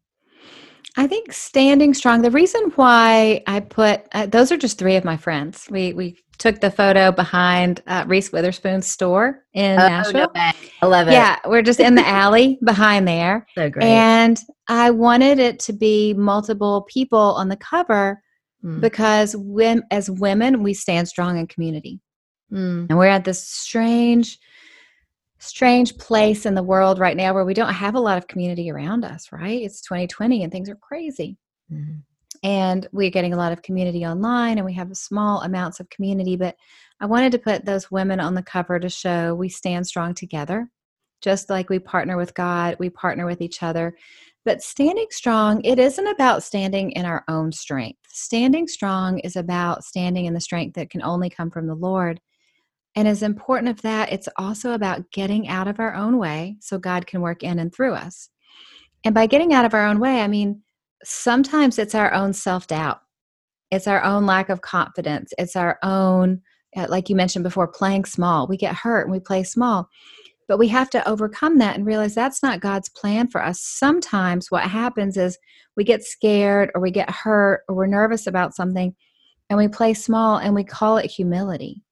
I 0.96 1.06
think 1.06 1.32
standing 1.32 1.92
strong. 1.92 2.22
The 2.22 2.30
reason 2.30 2.72
why 2.76 3.42
I 3.46 3.60
put 3.60 4.02
uh, 4.12 4.26
those 4.26 4.50
are 4.50 4.56
just 4.56 4.78
three 4.78 4.96
of 4.96 5.04
my 5.04 5.16
friends. 5.16 5.66
We 5.70 5.92
we 5.92 6.16
took 6.38 6.60
the 6.60 6.70
photo 6.70 7.12
behind 7.12 7.82
uh, 7.86 8.04
Reese 8.06 8.32
Witherspoon's 8.32 8.86
store 8.86 9.44
in 9.54 9.78
oh, 9.78 9.88
Nashville. 9.88 10.30
No 10.34 10.52
I 10.82 10.86
love 10.86 11.08
it. 11.08 11.12
Yeah, 11.12 11.38
we're 11.46 11.62
just 11.62 11.80
in 11.80 11.94
the 11.94 12.06
alley 12.06 12.58
behind 12.64 13.08
there. 13.08 13.46
So 13.54 13.70
great. 13.70 13.84
And 13.84 14.38
I 14.68 14.90
wanted 14.90 15.38
it 15.38 15.58
to 15.60 15.72
be 15.72 16.14
multiple 16.14 16.86
people 16.90 17.18
on 17.18 17.48
the 17.48 17.56
cover 17.56 18.22
mm. 18.64 18.80
because 18.80 19.34
when, 19.36 19.82
as 19.90 20.10
women, 20.10 20.62
we 20.62 20.74
stand 20.74 21.08
strong 21.08 21.38
in 21.38 21.46
community. 21.46 22.00
Mm. 22.52 22.86
And 22.88 22.98
we're 22.98 23.06
at 23.06 23.24
this 23.24 23.46
strange, 23.46 24.38
strange 25.46 25.96
place 25.98 26.46
in 26.46 26.54
the 26.54 26.62
world 26.62 26.98
right 26.98 27.16
now 27.16 27.32
where 27.32 27.44
we 27.44 27.54
don't 27.54 27.72
have 27.72 27.94
a 27.94 28.00
lot 28.00 28.18
of 28.18 28.28
community 28.28 28.70
around 28.70 29.04
us, 29.04 29.30
right? 29.32 29.62
It's 29.62 29.80
2020 29.80 30.42
and 30.42 30.52
things 30.52 30.68
are 30.68 30.76
crazy. 30.76 31.38
Mm 31.72 32.02
and 32.42 32.86
we're 32.92 33.10
getting 33.10 33.32
a 33.32 33.36
lot 33.36 33.52
of 33.52 33.62
community 33.62 34.04
online 34.04 34.58
and 34.58 34.64
we 34.64 34.72
have 34.72 34.96
small 34.96 35.42
amounts 35.42 35.80
of 35.80 35.90
community 35.90 36.36
but 36.36 36.56
i 37.00 37.06
wanted 37.06 37.32
to 37.32 37.38
put 37.38 37.64
those 37.64 37.90
women 37.90 38.20
on 38.20 38.34
the 38.34 38.42
cover 38.42 38.78
to 38.78 38.88
show 38.88 39.34
we 39.34 39.48
stand 39.48 39.86
strong 39.86 40.14
together 40.14 40.70
just 41.20 41.50
like 41.50 41.68
we 41.68 41.78
partner 41.78 42.16
with 42.16 42.34
god 42.34 42.76
we 42.78 42.90
partner 42.90 43.26
with 43.26 43.40
each 43.40 43.62
other 43.62 43.96
but 44.44 44.62
standing 44.62 45.06
strong 45.10 45.62
it 45.64 45.78
isn't 45.78 46.06
about 46.06 46.42
standing 46.42 46.90
in 46.92 47.04
our 47.04 47.24
own 47.28 47.50
strength 47.52 47.98
standing 48.08 48.68
strong 48.68 49.18
is 49.20 49.36
about 49.36 49.84
standing 49.84 50.26
in 50.26 50.34
the 50.34 50.40
strength 50.40 50.74
that 50.74 50.90
can 50.90 51.02
only 51.02 51.30
come 51.30 51.50
from 51.50 51.66
the 51.66 51.74
lord 51.74 52.20
and 52.96 53.06
as 53.06 53.22
important 53.22 53.68
of 53.68 53.82
that 53.82 54.12
it's 54.12 54.28
also 54.36 54.72
about 54.72 55.10
getting 55.12 55.46
out 55.48 55.68
of 55.68 55.78
our 55.78 55.94
own 55.94 56.18
way 56.18 56.56
so 56.60 56.78
god 56.78 57.06
can 57.06 57.20
work 57.20 57.42
in 57.42 57.58
and 57.58 57.72
through 57.72 57.94
us 57.94 58.30
and 59.04 59.14
by 59.14 59.26
getting 59.26 59.52
out 59.52 59.64
of 59.64 59.74
our 59.74 59.86
own 59.86 60.00
way 60.00 60.20
i 60.20 60.26
mean 60.26 60.62
sometimes 61.04 61.78
it's 61.78 61.94
our 61.94 62.12
own 62.12 62.32
self 62.32 62.66
doubt, 62.66 63.00
it's 63.70 63.86
our 63.86 64.02
own 64.02 64.26
lack 64.26 64.48
of 64.48 64.60
confidence, 64.60 65.32
it's 65.38 65.56
our 65.56 65.78
own, 65.82 66.42
uh, 66.76 66.86
like 66.88 67.08
you 67.08 67.16
mentioned 67.16 67.44
before, 67.44 67.68
playing 67.68 68.04
small. 68.04 68.46
We 68.46 68.56
get 68.56 68.74
hurt 68.74 69.02
and 69.02 69.12
we 69.12 69.20
play 69.20 69.42
small. 69.44 69.88
But 70.48 70.58
we 70.58 70.68
have 70.68 70.90
to 70.90 71.08
overcome 71.08 71.58
that 71.58 71.74
and 71.74 71.84
realize 71.84 72.14
that's 72.14 72.42
not 72.42 72.60
God's 72.60 72.88
plan 72.88 73.28
for 73.28 73.42
us. 73.42 73.60
Sometimes 73.60 74.48
what 74.48 74.62
happens 74.62 75.16
is 75.16 75.38
we 75.76 75.82
get 75.82 76.04
scared 76.04 76.70
or 76.74 76.80
we 76.80 76.92
get 76.92 77.10
hurt 77.10 77.62
or 77.68 77.74
we're 77.74 77.86
nervous 77.86 78.28
about 78.28 78.54
something 78.54 78.94
and 79.50 79.58
we 79.58 79.66
play 79.66 79.92
small 79.92 80.38
and 80.38 80.54
we 80.54 80.62
call 80.62 80.98
it 80.98 81.10
humility. 81.10 81.82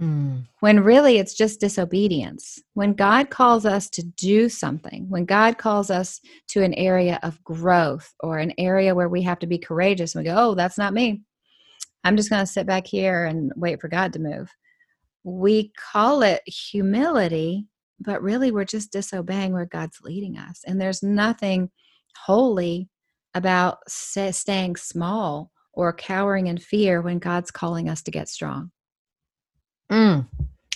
Mm. 0.00 0.46
When 0.60 0.80
really 0.80 1.18
it's 1.18 1.34
just 1.34 1.60
disobedience. 1.60 2.60
When 2.74 2.94
God 2.94 3.30
calls 3.30 3.64
us 3.64 3.88
to 3.90 4.02
do 4.02 4.48
something, 4.48 5.08
when 5.08 5.24
God 5.24 5.56
calls 5.56 5.90
us 5.90 6.20
to 6.48 6.62
an 6.62 6.74
area 6.74 7.20
of 7.22 7.42
growth 7.44 8.12
or 8.20 8.38
an 8.38 8.52
area 8.58 8.94
where 8.94 9.08
we 9.08 9.22
have 9.22 9.38
to 9.40 9.46
be 9.46 9.58
courageous, 9.58 10.14
and 10.14 10.24
we 10.24 10.30
go, 10.30 10.36
oh, 10.36 10.54
that's 10.54 10.78
not 10.78 10.94
me. 10.94 11.22
I'm 12.02 12.16
just 12.16 12.28
going 12.28 12.42
to 12.42 12.50
sit 12.50 12.66
back 12.66 12.86
here 12.86 13.24
and 13.24 13.52
wait 13.56 13.80
for 13.80 13.88
God 13.88 14.12
to 14.14 14.18
move. 14.18 14.50
We 15.22 15.72
call 15.92 16.22
it 16.22 16.42
humility, 16.46 17.66
but 18.00 18.20
really 18.20 18.50
we're 18.50 18.64
just 18.64 18.92
disobeying 18.92 19.52
where 19.52 19.64
God's 19.64 20.00
leading 20.02 20.36
us. 20.36 20.62
And 20.66 20.80
there's 20.80 21.02
nothing 21.02 21.70
holy 22.26 22.88
about 23.34 23.78
staying 23.88 24.76
small 24.76 25.50
or 25.72 25.92
cowering 25.92 26.48
in 26.48 26.58
fear 26.58 27.00
when 27.00 27.18
God's 27.18 27.50
calling 27.50 27.88
us 27.88 28.02
to 28.02 28.10
get 28.10 28.28
strong. 28.28 28.70
Mm. 29.90 30.26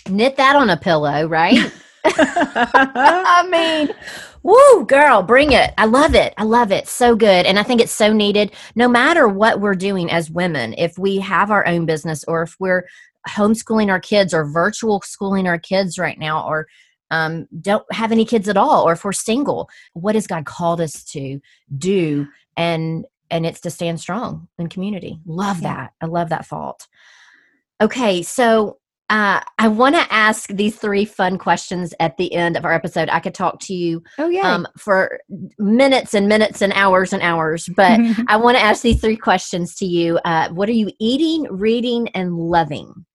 Knit 0.09 0.37
that 0.37 0.57
on 0.57 0.71
a 0.71 0.77
pillow, 0.77 1.27
right? 1.27 1.73
I 2.05 3.47
mean, 3.51 3.95
woo, 4.43 4.87
girl, 4.87 5.23
bring 5.23 5.53
it. 5.53 5.75
I 5.77 5.85
love 5.85 6.15
it. 6.15 6.33
I 6.37 6.45
love 6.45 6.73
it. 6.73 6.89
So 6.89 7.17
good. 7.17 7.45
And 7.45 7.59
I 7.59 7.63
think 7.63 7.81
it's 7.81 7.93
so 7.93 8.13
needed 8.13 8.53
no 8.75 8.89
matter 8.89 9.29
what 9.29 9.61
we're 9.61 9.75
doing 9.75 10.11
as 10.11 10.31
women. 10.31 10.75
If 10.79 10.99
we 10.99 11.19
have 11.19 11.51
our 11.51 11.67
own 11.67 11.87
business 11.87 12.25
or 12.25 12.43
if 12.43 12.57
we're 12.59 12.87
homeschooling 13.29 13.89
our 13.89 14.01
kids 14.01 14.33
or 14.33 14.45
virtual 14.45 15.03
schooling 15.05 15.47
our 15.47 15.59
kids 15.59 15.99
right 15.99 16.19
now 16.19 16.47
or 16.47 16.67
um, 17.11 17.47
don't 17.61 17.91
have 17.93 18.13
any 18.13 18.25
kids 18.25 18.49
at 18.49 18.57
all 18.57 18.87
or 18.89 18.93
if 18.93 19.05
we're 19.05 19.13
single 19.13 19.69
what 19.95 20.15
has 20.15 20.27
god 20.27 20.45
called 20.45 20.81
us 20.81 21.05
to 21.05 21.41
do 21.77 22.27
and 22.57 23.07
and 23.31 23.45
it's 23.47 23.61
to 23.61 23.71
stand 23.71 23.99
strong 24.01 24.47
in 24.59 24.69
community 24.69 25.19
love 25.27 25.63
that 25.63 25.93
i 26.01 26.07
love 26.07 26.29
that 26.29 26.47
thought 26.47 26.87
okay 27.81 28.23
so 28.23 28.79
uh, 29.11 29.41
I 29.59 29.69
want 29.69 29.95
to 29.95 30.13
ask 30.13 30.49
these 30.51 30.77
three 30.77 31.05
fun 31.07 31.39
questions 31.39 31.95
at 31.99 32.19
the 32.19 32.35
end 32.35 32.57
of 32.57 32.65
our 32.65 32.73
episode. 32.73 33.09
I 33.09 33.21
could 33.21 33.35
talk 33.35 33.59
to 33.61 33.75
you 33.75 34.03
oh, 34.19 34.29
yeah. 34.29 34.53
Um, 34.53 34.67
for 34.77 35.21
minutes 35.59 36.13
and 36.13 36.29
minutes 36.29 36.61
and 36.61 36.73
hours 36.75 37.13
and 37.13 37.23
hours, 37.23 37.69
but 37.75 38.01
I 38.29 38.37
want 38.37 38.59
to 38.59 38.63
ask 38.63 38.83
these 38.83 39.01
three 39.01 39.17
questions 39.17 39.75
to 39.77 39.87
you. 39.87 40.19
Uh, 40.25 40.51
what 40.51 40.69
are 40.69 40.73
you 40.73 40.91
eating, 41.01 41.45
reading, 41.51 42.09
and 42.09 42.37
loving? 42.37 43.07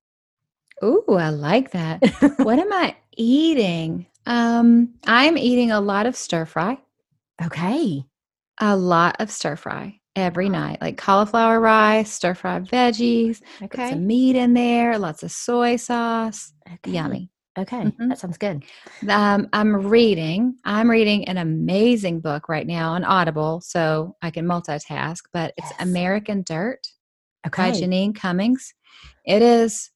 Ooh, 0.84 1.06
I 1.10 1.29
like 1.29 1.71
that. 1.71 2.03
what 2.39 2.58
am 2.58 2.73
I 2.73 2.95
eating? 3.15 4.08
Um, 4.25 4.95
I'm 5.06 5.38
eating 5.38 5.71
a 5.71 5.82
lot 5.82 6.08
of 6.08 6.15
stir 6.15 6.45
fry. 6.45 6.79
Okay. 7.43 8.03
A 8.60 8.75
lot 8.75 9.17
of 9.19 9.29
stir 9.29 9.56
fry 9.56 9.99
every 10.15 10.49
night, 10.49 10.80
like 10.82 10.97
cauliflower 10.97 11.60
rice, 11.60 12.12
stir 12.12 12.34
fried 12.34 12.67
veggies, 12.67 13.41
okay. 13.63 13.91
some 13.91 14.06
meat 14.06 14.36
in 14.36 14.54
there, 14.54 14.97
lots 14.97 15.23
of 15.23 15.32
soy 15.32 15.76
sauce. 15.76 16.54
Okay. 16.67 16.91
Yummy. 16.91 17.30
Okay, 17.58 17.78
mm-hmm. 17.78 18.10
that 18.10 18.17
sounds 18.17 18.39
good. 18.39 18.63
Um, 19.08 19.47
I'm 19.54 19.76
reading. 19.76 20.56
I'm 20.65 20.89
reading 20.89 21.28
an 21.28 21.38
amazing 21.38 22.19
book 22.19 22.49
right 22.49 22.65
now 22.65 22.93
on 22.93 23.04
Audible, 23.04 23.62
so 23.62 24.15
I 24.23 24.32
can 24.32 24.45
multitask. 24.45 25.19
But 25.32 25.54
it's 25.58 25.69
yes. 25.69 25.82
American 25.82 26.41
Dirt 26.41 26.88
okay. 27.45 27.69
by 27.69 27.71
Jeanine 27.71 28.15
Cummins. 28.15 28.73
It 29.26 29.43
is 29.43 29.91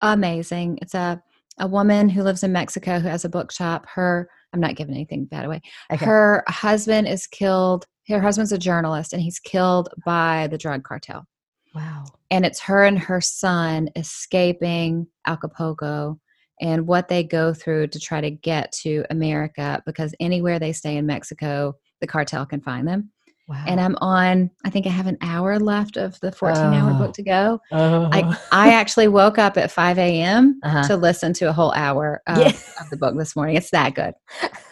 amazing. 0.00 0.78
It's 0.80 0.94
a 0.94 1.22
a 1.58 1.66
woman 1.66 2.08
who 2.08 2.22
lives 2.22 2.42
in 2.42 2.52
Mexico 2.52 2.98
who 2.98 3.08
has 3.08 3.26
a 3.26 3.28
bookshop. 3.28 3.86
Her 3.88 4.30
I'm 4.54 4.60
not 4.60 4.76
giving 4.76 4.94
anything 4.94 5.26
bad 5.26 5.44
away. 5.44 5.60
Okay. 5.92 6.04
Her 6.04 6.44
husband 6.48 7.08
is 7.08 7.26
killed 7.26 7.86
her 8.08 8.20
husband's 8.20 8.52
a 8.52 8.58
journalist 8.58 9.12
and 9.12 9.22
he's 9.22 9.38
killed 9.38 9.88
by 10.04 10.48
the 10.50 10.58
drug 10.58 10.84
cartel. 10.84 11.26
Wow. 11.74 12.04
And 12.30 12.44
it's 12.44 12.60
her 12.60 12.84
and 12.84 12.98
her 12.98 13.20
son 13.20 13.88
escaping 13.96 15.06
Acapulco 15.26 16.18
and 16.60 16.86
what 16.86 17.08
they 17.08 17.24
go 17.24 17.54
through 17.54 17.88
to 17.88 17.98
try 17.98 18.20
to 18.20 18.30
get 18.30 18.72
to 18.72 19.04
America 19.10 19.82
because 19.86 20.14
anywhere 20.20 20.58
they 20.58 20.72
stay 20.72 20.96
in 20.96 21.06
Mexico, 21.06 21.74
the 22.00 22.06
cartel 22.06 22.44
can 22.46 22.60
find 22.60 22.86
them. 22.86 23.10
Wow. 23.52 23.64
And 23.66 23.78
I'm 23.78 23.96
on, 24.00 24.50
I 24.64 24.70
think 24.70 24.86
I 24.86 24.88
have 24.88 25.06
an 25.06 25.18
hour 25.20 25.58
left 25.58 25.98
of 25.98 26.18
the 26.20 26.32
14 26.32 26.72
hour 26.72 26.94
book 26.94 27.12
to 27.12 27.22
go. 27.22 27.60
Uh, 27.70 28.08
I, 28.10 28.38
I 28.50 28.72
actually 28.72 29.08
woke 29.08 29.36
up 29.36 29.58
at 29.58 29.70
5 29.70 29.98
a.m. 29.98 30.58
Uh-huh. 30.72 30.86
to 30.86 30.96
listen 30.96 31.32
to 31.34 31.48
a 31.48 31.52
whole 31.52 31.72
hour 31.72 32.22
of, 32.26 32.38
yeah. 32.38 32.52
of, 32.80 32.88
the 32.88 32.96
book 32.96 33.16
this 33.18 33.34
morning. 33.34 33.56
It's 33.56 33.70
that 33.70 33.94
good. 33.94 34.14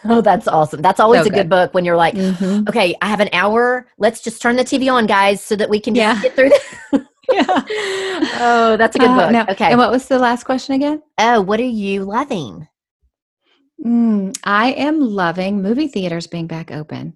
Oh, 0.05 0.21
that's 0.21 0.47
awesome. 0.47 0.81
That's 0.81 0.99
always 0.99 1.21
so 1.21 1.27
a 1.27 1.29
good. 1.29 1.35
good. 1.35 1.49
book 1.49 1.73
when 1.73 1.85
you're 1.85 1.97
like, 1.97 2.15
mm-hmm. 2.15 2.67
okay, 2.69 2.95
I 3.01 3.07
have 3.07 3.19
an 3.19 3.29
hour. 3.33 3.87
Let's 3.97 4.21
just 4.21 4.41
turn 4.41 4.55
the 4.55 4.63
TV 4.63 4.91
on, 4.91 5.05
guys, 5.05 5.43
so 5.43 5.55
that 5.57 5.69
we 5.69 5.79
can 5.79 5.93
yeah. 5.93 6.19
get 6.21 6.35
through 6.35 6.49
this. 6.49 6.75
yeah. 7.31 7.45
Oh, 8.39 8.75
that's 8.79 8.95
a 8.95 8.99
good 8.99 9.09
uh, 9.09 9.17
book. 9.17 9.31
No. 9.31 9.45
Okay. 9.49 9.65
And 9.65 9.77
what 9.77 9.91
was 9.91 10.07
the 10.07 10.17
last 10.17 10.45
question 10.45 10.75
again? 10.75 11.03
Oh, 11.19 11.41
what 11.41 11.59
are 11.59 11.63
you 11.63 12.03
loving? 12.05 12.67
Mm, 13.85 14.35
I 14.43 14.71
am 14.71 14.99
loving 14.99 15.61
movie 15.61 15.87
theaters 15.87 16.27
being 16.27 16.47
back 16.47 16.71
open. 16.71 17.13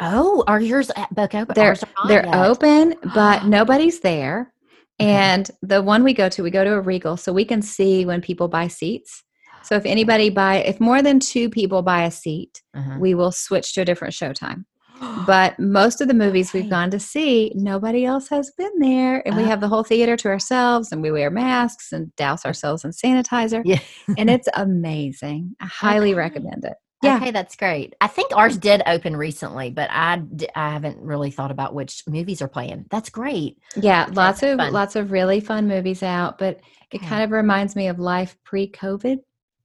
Oh, 0.00 0.44
are 0.46 0.60
yours 0.60 0.90
at 0.96 1.14
book 1.14 1.34
open? 1.34 1.54
They're 1.54 1.76
they're 2.06 2.24
yet. 2.24 2.34
open, 2.34 2.94
but 3.14 3.44
nobody's 3.46 4.00
there. 4.00 4.52
And 5.00 5.48
the 5.62 5.82
one 5.82 6.02
we 6.02 6.12
go 6.12 6.28
to, 6.28 6.42
we 6.42 6.50
go 6.50 6.64
to 6.64 6.74
a 6.74 6.80
Regal, 6.80 7.16
so 7.16 7.32
we 7.32 7.44
can 7.44 7.62
see 7.62 8.04
when 8.04 8.20
people 8.20 8.48
buy 8.48 8.66
seats. 8.66 9.22
So 9.62 9.76
if 9.76 9.86
anybody 9.86 10.30
buy, 10.30 10.56
if 10.56 10.80
more 10.80 11.02
than 11.02 11.20
two 11.20 11.50
people 11.50 11.82
buy 11.82 12.04
a 12.04 12.10
seat, 12.10 12.62
uh-huh. 12.74 12.96
we 12.98 13.14
will 13.14 13.32
switch 13.32 13.74
to 13.74 13.82
a 13.82 13.84
different 13.84 14.14
showtime. 14.14 14.64
but 15.26 15.58
most 15.58 16.00
of 16.00 16.08
the 16.08 16.14
movies 16.14 16.52
we've 16.52 16.70
gone 16.70 16.90
to 16.90 16.98
see, 16.98 17.52
nobody 17.54 18.04
else 18.04 18.28
has 18.28 18.50
been 18.56 18.78
there, 18.78 19.26
and 19.26 19.36
we 19.36 19.44
have 19.44 19.60
the 19.60 19.68
whole 19.68 19.84
theater 19.84 20.16
to 20.16 20.28
ourselves, 20.28 20.90
and 20.90 21.02
we 21.02 21.12
wear 21.12 21.30
masks 21.30 21.92
and 21.92 22.14
douse 22.16 22.44
ourselves 22.44 22.84
in 22.84 22.90
sanitizer. 22.90 23.62
Yeah. 23.64 23.80
and 24.16 24.30
it's 24.30 24.48
amazing. 24.54 25.54
I 25.60 25.66
highly 25.66 26.10
okay. 26.10 26.18
recommend 26.18 26.64
it. 26.64 26.74
Yeah. 27.02 27.16
Okay, 27.16 27.30
that's 27.30 27.54
great. 27.54 27.94
I 28.00 28.08
think 28.08 28.36
ours 28.36 28.56
did 28.56 28.82
open 28.86 29.16
recently, 29.16 29.70
but 29.70 29.88
I 29.92 30.20
I 30.56 30.70
haven't 30.70 30.98
really 31.00 31.30
thought 31.30 31.52
about 31.52 31.74
which 31.74 32.02
movies 32.08 32.42
are 32.42 32.48
playing. 32.48 32.86
That's 32.90 33.08
great. 33.08 33.58
Yeah, 33.76 34.08
lots 34.12 34.42
of 34.42 34.58
fun. 34.58 34.72
lots 34.72 34.96
of 34.96 35.12
really 35.12 35.40
fun 35.40 35.68
movies 35.68 36.02
out, 36.02 36.38
but 36.38 36.60
it 36.90 37.02
kind 37.02 37.22
of 37.22 37.30
reminds 37.30 37.76
me 37.76 37.88
of 37.88 37.98
life 37.98 38.36
pre-COVID. 38.44 39.18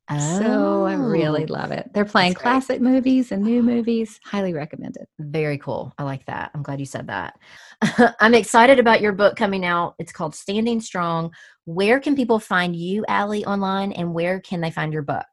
Oh. 0.10 0.40
So 0.40 0.86
I 0.86 0.94
really 0.96 1.46
oh, 1.50 1.54
love 1.54 1.72
it. 1.72 1.90
They're 1.94 2.04
playing 2.06 2.34
classic 2.34 2.82
movies 2.82 3.32
and 3.32 3.42
new 3.42 3.64
movies. 3.64 4.20
Highly 4.26 4.54
recommended. 4.54 5.06
Very 5.20 5.58
cool. 5.58 5.94
I 5.98 6.04
like 6.04 6.26
that. 6.26 6.52
I'm 6.54 6.62
glad 6.62 6.80
you 6.80 6.86
said 6.86 7.08
that. 7.08 7.40
I'm 8.20 8.34
excited 8.34 8.80
about 8.80 9.02
your 9.02 9.14
book 9.14 9.38
coming 9.38 9.66
out. 9.66 9.96
It's 10.00 10.12
called 10.12 10.36
Standing 10.36 10.82
Strong. 10.82 11.32
Where 11.66 12.00
can 12.00 12.16
people 12.16 12.40
find 12.40 12.76
you, 12.76 13.06
Alli, 13.08 13.46
online, 13.46 13.94
and 13.94 14.14
where 14.14 14.42
can 14.42 14.60
they 14.60 14.72
find 14.72 14.92
your 14.92 15.04
book? 15.04 15.26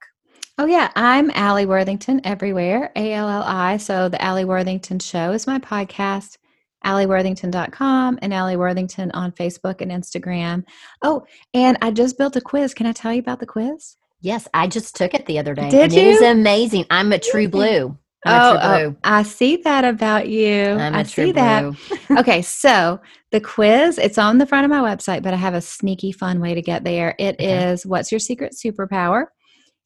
Oh, 0.60 0.66
yeah. 0.66 0.90
I'm 0.94 1.30
Alli 1.30 1.64
Worthington 1.64 2.20
everywhere, 2.22 2.92
A 2.94 3.14
L 3.14 3.30
L 3.30 3.42
I. 3.44 3.78
So, 3.78 4.10
The 4.10 4.22
Alli 4.22 4.44
Worthington 4.44 4.98
Show 4.98 5.32
is 5.32 5.46
my 5.46 5.58
podcast, 5.58 6.36
alliworthington.com, 6.84 8.18
and 8.20 8.34
Alli 8.34 8.58
Worthington 8.58 9.10
on 9.12 9.32
Facebook 9.32 9.80
and 9.80 9.90
Instagram. 9.90 10.64
Oh, 11.00 11.24
and 11.54 11.78
I 11.80 11.90
just 11.92 12.18
built 12.18 12.36
a 12.36 12.42
quiz. 12.42 12.74
Can 12.74 12.84
I 12.84 12.92
tell 12.92 13.10
you 13.10 13.20
about 13.20 13.40
the 13.40 13.46
quiz? 13.46 13.96
Yes, 14.20 14.46
I 14.52 14.66
just 14.66 14.94
took 14.94 15.14
it 15.14 15.24
the 15.24 15.38
other 15.38 15.54
day. 15.54 15.70
Did 15.70 15.94
you? 15.94 16.02
It 16.02 16.06
is 16.08 16.20
amazing. 16.20 16.84
I'm 16.90 17.10
a 17.14 17.18
true 17.18 17.48
blue. 17.48 17.96
I'm 18.26 18.42
oh, 18.42 18.58
oh, 18.60 18.96
I 19.02 19.22
see 19.22 19.56
that 19.56 19.86
about 19.86 20.28
you. 20.28 20.72
I'm 20.72 20.94
I 20.94 21.04
see 21.04 21.32
that. 21.32 21.74
okay, 22.18 22.42
so 22.42 23.00
the 23.30 23.40
quiz, 23.40 23.96
it's 23.96 24.18
on 24.18 24.36
the 24.36 24.44
front 24.44 24.66
of 24.66 24.70
my 24.70 24.80
website, 24.80 25.22
but 25.22 25.32
I 25.32 25.38
have 25.38 25.54
a 25.54 25.62
sneaky 25.62 26.12
fun 26.12 26.38
way 26.38 26.52
to 26.52 26.60
get 26.60 26.84
there. 26.84 27.14
It 27.18 27.36
okay. 27.36 27.70
is 27.70 27.86
what's 27.86 28.12
your 28.12 28.18
secret 28.18 28.52
superpower? 28.52 29.28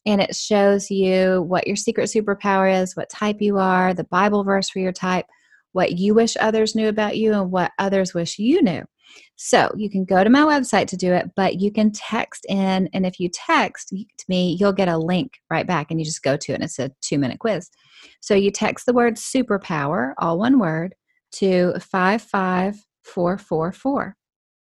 And 0.07 0.21
it 0.21 0.37
shows 0.37 0.91
you 0.91 1.43
what 1.43 1.67
your 1.67 1.77
secret 1.77 2.11
superpower 2.11 2.83
is, 2.83 2.95
what 2.95 3.11
type 3.11 3.41
you 3.41 3.59
are, 3.59 3.95
the 3.95 4.05
Bible 4.05 4.45
verse 4.45 4.69
for 4.69 4.79
your 4.79 4.93
type, 4.93 5.27
what 5.73 5.99
you 5.99 6.15
wish 6.15 6.37
others 6.39 6.75
knew 6.75 6.89
about 6.89 7.17
you, 7.17 7.33
and 7.33 7.51
what 7.51 7.73
others 7.79 8.13
wish 8.15 8.39
you 8.39 8.63
knew. 8.63 8.85
So 9.37 9.71
you 9.77 9.91
can 9.91 10.05
go 10.05 10.23
to 10.23 10.31
my 10.31 10.43
website 10.43 10.87
to 10.89 10.97
do 10.97 11.13
it, 11.13 11.31
but 11.37 11.61
you 11.61 11.73
can 11.73 11.93
text 11.93 12.45
in, 12.49 12.89
and 12.93 13.07
if 13.07 13.19
you 13.19 13.31
text 13.33 13.89
to 13.91 14.25
me, 14.29 14.57
you'll 14.59 14.73
get 14.73 14.89
a 14.89 14.99
link 14.99 15.33
right 15.51 15.67
back, 15.67 15.91
and 15.91 15.99
you 15.99 16.05
just 16.05 16.23
go 16.23 16.37
to 16.37 16.53
it, 16.53 16.57
and 16.57 16.65
it's 16.65 16.79
a 16.79 16.91
two 17.01 17.19
minute 17.19 17.39
quiz. 17.39 17.71
So 18.21 18.35
you 18.35 18.51
text 18.51 18.85
the 18.87 18.93
word 18.93 19.17
superpower, 19.17 20.13
all 20.19 20.39
one 20.39 20.59
word, 20.59 20.95
to 21.33 21.73
55444, 21.81 24.17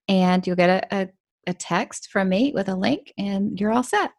and 0.08 0.48
you'll 0.48 0.56
get 0.56 0.70
a, 0.70 0.96
a, 0.96 1.10
a 1.48 1.54
text 1.54 2.10
from 2.12 2.30
me 2.30 2.54
with 2.54 2.70
a 2.70 2.76
link, 2.76 3.12
and 3.18 3.60
you're 3.60 3.74
all 3.74 3.84
set. 3.84 4.12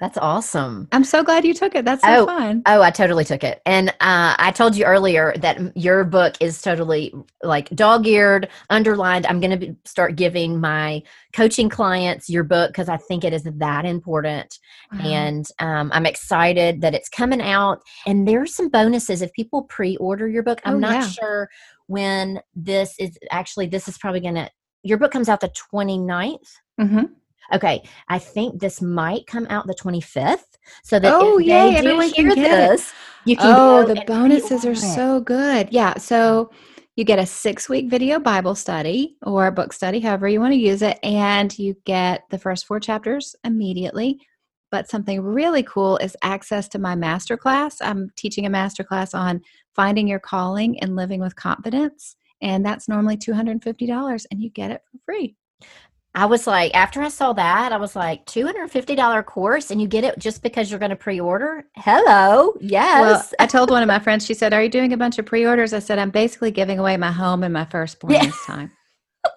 That's 0.00 0.16
awesome. 0.16 0.88
I'm 0.92 1.04
so 1.04 1.22
glad 1.22 1.44
you 1.44 1.52
took 1.52 1.74
it. 1.74 1.84
That's 1.84 2.02
so 2.02 2.22
Oh, 2.22 2.26
fun. 2.26 2.62
Oh, 2.64 2.80
I 2.80 2.90
totally 2.90 3.24
took 3.24 3.44
it. 3.44 3.60
And 3.66 3.90
uh, 4.00 4.34
I 4.38 4.50
told 4.50 4.74
you 4.74 4.86
earlier 4.86 5.34
that 5.36 5.76
your 5.76 6.04
book 6.04 6.36
is 6.40 6.62
totally 6.62 7.12
like 7.42 7.68
dog 7.70 8.06
eared, 8.06 8.48
underlined. 8.70 9.26
I'm 9.26 9.40
going 9.40 9.60
to 9.60 9.76
start 9.84 10.16
giving 10.16 10.58
my 10.58 11.02
coaching 11.34 11.68
clients 11.68 12.30
your 12.30 12.44
book 12.44 12.70
because 12.70 12.88
I 12.88 12.96
think 12.96 13.24
it 13.24 13.34
is 13.34 13.42
that 13.44 13.84
important. 13.84 14.58
Wow. 14.90 15.00
And 15.04 15.46
um, 15.58 15.90
I'm 15.92 16.06
excited 16.06 16.80
that 16.80 16.94
it's 16.94 17.10
coming 17.10 17.42
out. 17.42 17.82
And 18.06 18.26
there's 18.26 18.54
some 18.56 18.70
bonuses 18.70 19.20
if 19.20 19.30
people 19.34 19.64
pre 19.64 19.96
order 19.98 20.26
your 20.26 20.42
book. 20.42 20.62
I'm 20.64 20.76
Oh, 20.76 20.78
not 20.78 20.92
yeah. 20.94 21.08
sure 21.08 21.48
when 21.88 22.40
this 22.54 22.94
is 22.98 23.18
actually, 23.30 23.66
this 23.66 23.86
is 23.86 23.98
probably 23.98 24.20
going 24.20 24.36
to, 24.36 24.48
your 24.82 24.96
book 24.96 25.12
comes 25.12 25.28
out 25.28 25.40
the 25.40 25.52
29th. 25.74 26.38
Mhm. 26.80 27.10
Okay, 27.52 27.82
I 28.08 28.18
think 28.18 28.60
this 28.60 28.80
might 28.80 29.26
come 29.26 29.46
out 29.50 29.66
the 29.66 29.74
25th, 29.74 30.44
so 30.84 30.98
that 30.98 31.14
Oh, 31.14 31.38
if 31.38 31.46
yay, 31.46 31.70
they 31.70 31.72
do 31.72 31.78
everyone 31.78 32.12
can 32.12 32.26
hear 32.26 32.34
get 32.34 32.58
it. 32.58 32.70
this, 32.70 32.92
you 33.24 33.36
can. 33.36 33.56
Oh, 33.56 33.84
the 33.86 34.02
bonuses 34.06 34.64
are 34.64 34.72
it. 34.72 34.76
so 34.76 35.20
good. 35.20 35.68
Yeah. 35.70 35.96
So 35.98 36.50
you 36.96 37.04
get 37.04 37.18
a 37.18 37.26
six 37.26 37.68
week 37.68 37.88
video 37.88 38.18
Bible 38.18 38.54
study 38.54 39.16
or 39.22 39.50
book 39.50 39.72
study, 39.72 40.00
however 40.00 40.28
you 40.28 40.40
want 40.40 40.52
to 40.52 40.58
use 40.58 40.82
it. 40.82 40.98
And 41.02 41.56
you 41.58 41.74
get 41.84 42.24
the 42.30 42.38
first 42.38 42.66
four 42.66 42.80
chapters 42.80 43.34
immediately. 43.44 44.20
But 44.70 44.88
something 44.88 45.20
really 45.20 45.64
cool 45.64 45.96
is 45.96 46.16
access 46.22 46.68
to 46.68 46.78
my 46.78 46.94
masterclass. 46.94 47.76
I'm 47.80 48.10
teaching 48.16 48.46
a 48.46 48.50
masterclass 48.50 49.18
on 49.18 49.40
finding 49.74 50.06
your 50.06 50.20
calling 50.20 50.78
and 50.80 50.94
living 50.94 51.20
with 51.20 51.34
confidence. 51.34 52.16
And 52.42 52.64
that's 52.64 52.88
normally 52.88 53.16
$250 53.16 54.26
and 54.30 54.40
you 54.40 54.50
get 54.50 54.70
it 54.70 54.82
for 54.90 54.98
free. 55.04 55.36
I 56.14 56.26
was 56.26 56.46
like, 56.46 56.74
after 56.74 57.00
I 57.02 57.08
saw 57.08 57.32
that, 57.34 57.72
I 57.72 57.76
was 57.76 57.94
like, 57.94 58.26
two 58.26 58.44
hundred 58.44 58.70
fifty 58.70 58.94
dollar 58.96 59.22
course, 59.22 59.70
and 59.70 59.80
you 59.80 59.86
get 59.86 60.02
it 60.04 60.18
just 60.18 60.42
because 60.42 60.70
you're 60.70 60.80
going 60.80 60.90
to 60.90 60.96
pre-order. 60.96 61.64
Hello, 61.76 62.54
Yes. 62.60 63.00
Well, 63.00 63.30
I 63.38 63.46
told 63.46 63.70
one 63.70 63.82
of 63.82 63.86
my 63.86 64.00
friends, 64.00 64.26
she 64.26 64.34
said, 64.34 64.52
Are 64.52 64.62
you 64.62 64.68
doing 64.68 64.92
a 64.92 64.96
bunch 64.96 65.18
of 65.18 65.26
pre 65.26 65.46
orders? 65.46 65.72
I 65.72 65.78
said, 65.78 65.98
I'm 65.98 66.10
basically 66.10 66.50
giving 66.50 66.78
away 66.80 66.96
my 66.96 67.12
home 67.12 67.42
and 67.44 67.52
my 67.54 67.64
firstborn 67.64 68.20
Yeah. 68.20 68.26
this 68.26 68.44
time. 68.44 68.72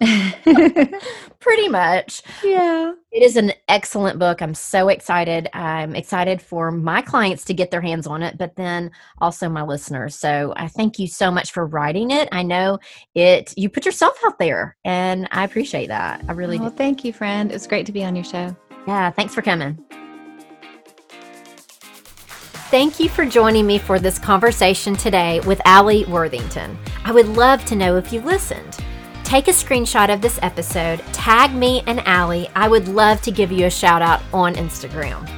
pretty 1.40 1.68
much. 1.68 2.22
yeah. 2.42 2.92
It 3.12 3.22
is 3.22 3.36
an 3.36 3.52
excellent 3.68 4.18
book. 4.18 4.40
I'm 4.42 4.54
so 4.54 4.88
excited. 4.88 5.48
I'm 5.52 5.94
excited 5.94 6.40
for 6.40 6.70
my 6.70 7.02
clients 7.02 7.44
to 7.44 7.54
get 7.54 7.70
their 7.70 7.80
hands 7.80 8.06
on 8.06 8.22
it, 8.22 8.38
but 8.38 8.56
then 8.56 8.90
also 9.18 9.48
my 9.48 9.62
listeners. 9.62 10.16
So 10.16 10.52
I 10.56 10.68
thank 10.68 10.98
you 10.98 11.06
so 11.06 11.30
much 11.30 11.52
for 11.52 11.66
writing 11.66 12.10
it. 12.10 12.28
I 12.32 12.42
know 12.42 12.78
it. 13.14 13.52
You 13.56 13.68
put 13.68 13.84
yourself 13.84 14.18
out 14.24 14.38
there, 14.38 14.76
and 14.84 15.28
I 15.30 15.44
appreciate 15.44 15.88
that. 15.88 16.24
I 16.28 16.32
really 16.32 16.56
do. 16.56 16.62
Well, 16.62 16.70
do. 16.70 16.76
thank 16.76 17.04
you, 17.04 17.12
friend. 17.12 17.50
It 17.50 17.54
was 17.54 17.66
great 17.66 17.86
to 17.86 17.92
be 17.92 18.04
on 18.04 18.16
your 18.16 18.24
show. 18.24 18.56
Yeah, 18.86 19.10
thanks 19.10 19.34
for 19.34 19.42
coming. 19.42 19.84
Thank 22.70 22.98
you 22.98 23.08
for 23.08 23.24
joining 23.24 23.66
me 23.66 23.78
for 23.78 24.00
this 24.00 24.18
conversation 24.18 24.96
today 24.96 25.38
with 25.40 25.60
Alli 25.64 26.04
Worthington. 26.06 26.76
I 27.04 27.12
would 27.12 27.28
love 27.28 27.64
to 27.66 27.76
know 27.76 27.96
if 27.96 28.12
you 28.12 28.20
listened. 28.22 28.82
Take 29.34 29.48
a 29.48 29.50
screenshot 29.50 30.14
of 30.14 30.20
this 30.20 30.38
episode, 30.42 31.00
tag 31.12 31.52
me 31.56 31.82
and 31.88 31.98
Alli. 32.06 32.48
I 32.54 32.68
would 32.68 32.86
love 32.86 33.20
to 33.22 33.32
give 33.32 33.50
you 33.50 33.66
a 33.66 33.70
shout 33.70 34.00
out 34.00 34.22
on 34.32 34.54
Instagram. 34.54 35.28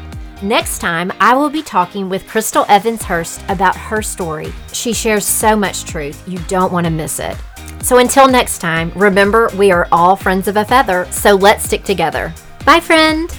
Next 0.42 0.80
time, 0.80 1.10
I 1.18 1.34
will 1.34 1.48
be 1.48 1.62
talking 1.62 2.10
with 2.10 2.28
Crystal 2.28 2.66
Evans 2.68 3.02
Hurst 3.02 3.40
about 3.48 3.74
her 3.74 4.02
story. 4.02 4.52
She 4.70 4.92
shares 4.92 5.24
so 5.24 5.56
much 5.56 5.86
truth, 5.86 6.22
you 6.28 6.38
don't 6.40 6.74
want 6.74 6.84
to 6.84 6.90
miss 6.90 7.18
it. 7.18 7.38
So 7.80 7.96
until 7.96 8.28
next 8.28 8.58
time, 8.58 8.92
remember 8.94 9.48
we 9.56 9.72
are 9.72 9.88
all 9.90 10.14
friends 10.14 10.46
of 10.46 10.58
a 10.58 10.64
feather, 10.66 11.08
so 11.10 11.34
let's 11.34 11.64
stick 11.64 11.82
together. 11.82 12.34
Bye, 12.66 12.80
friend. 12.80 13.34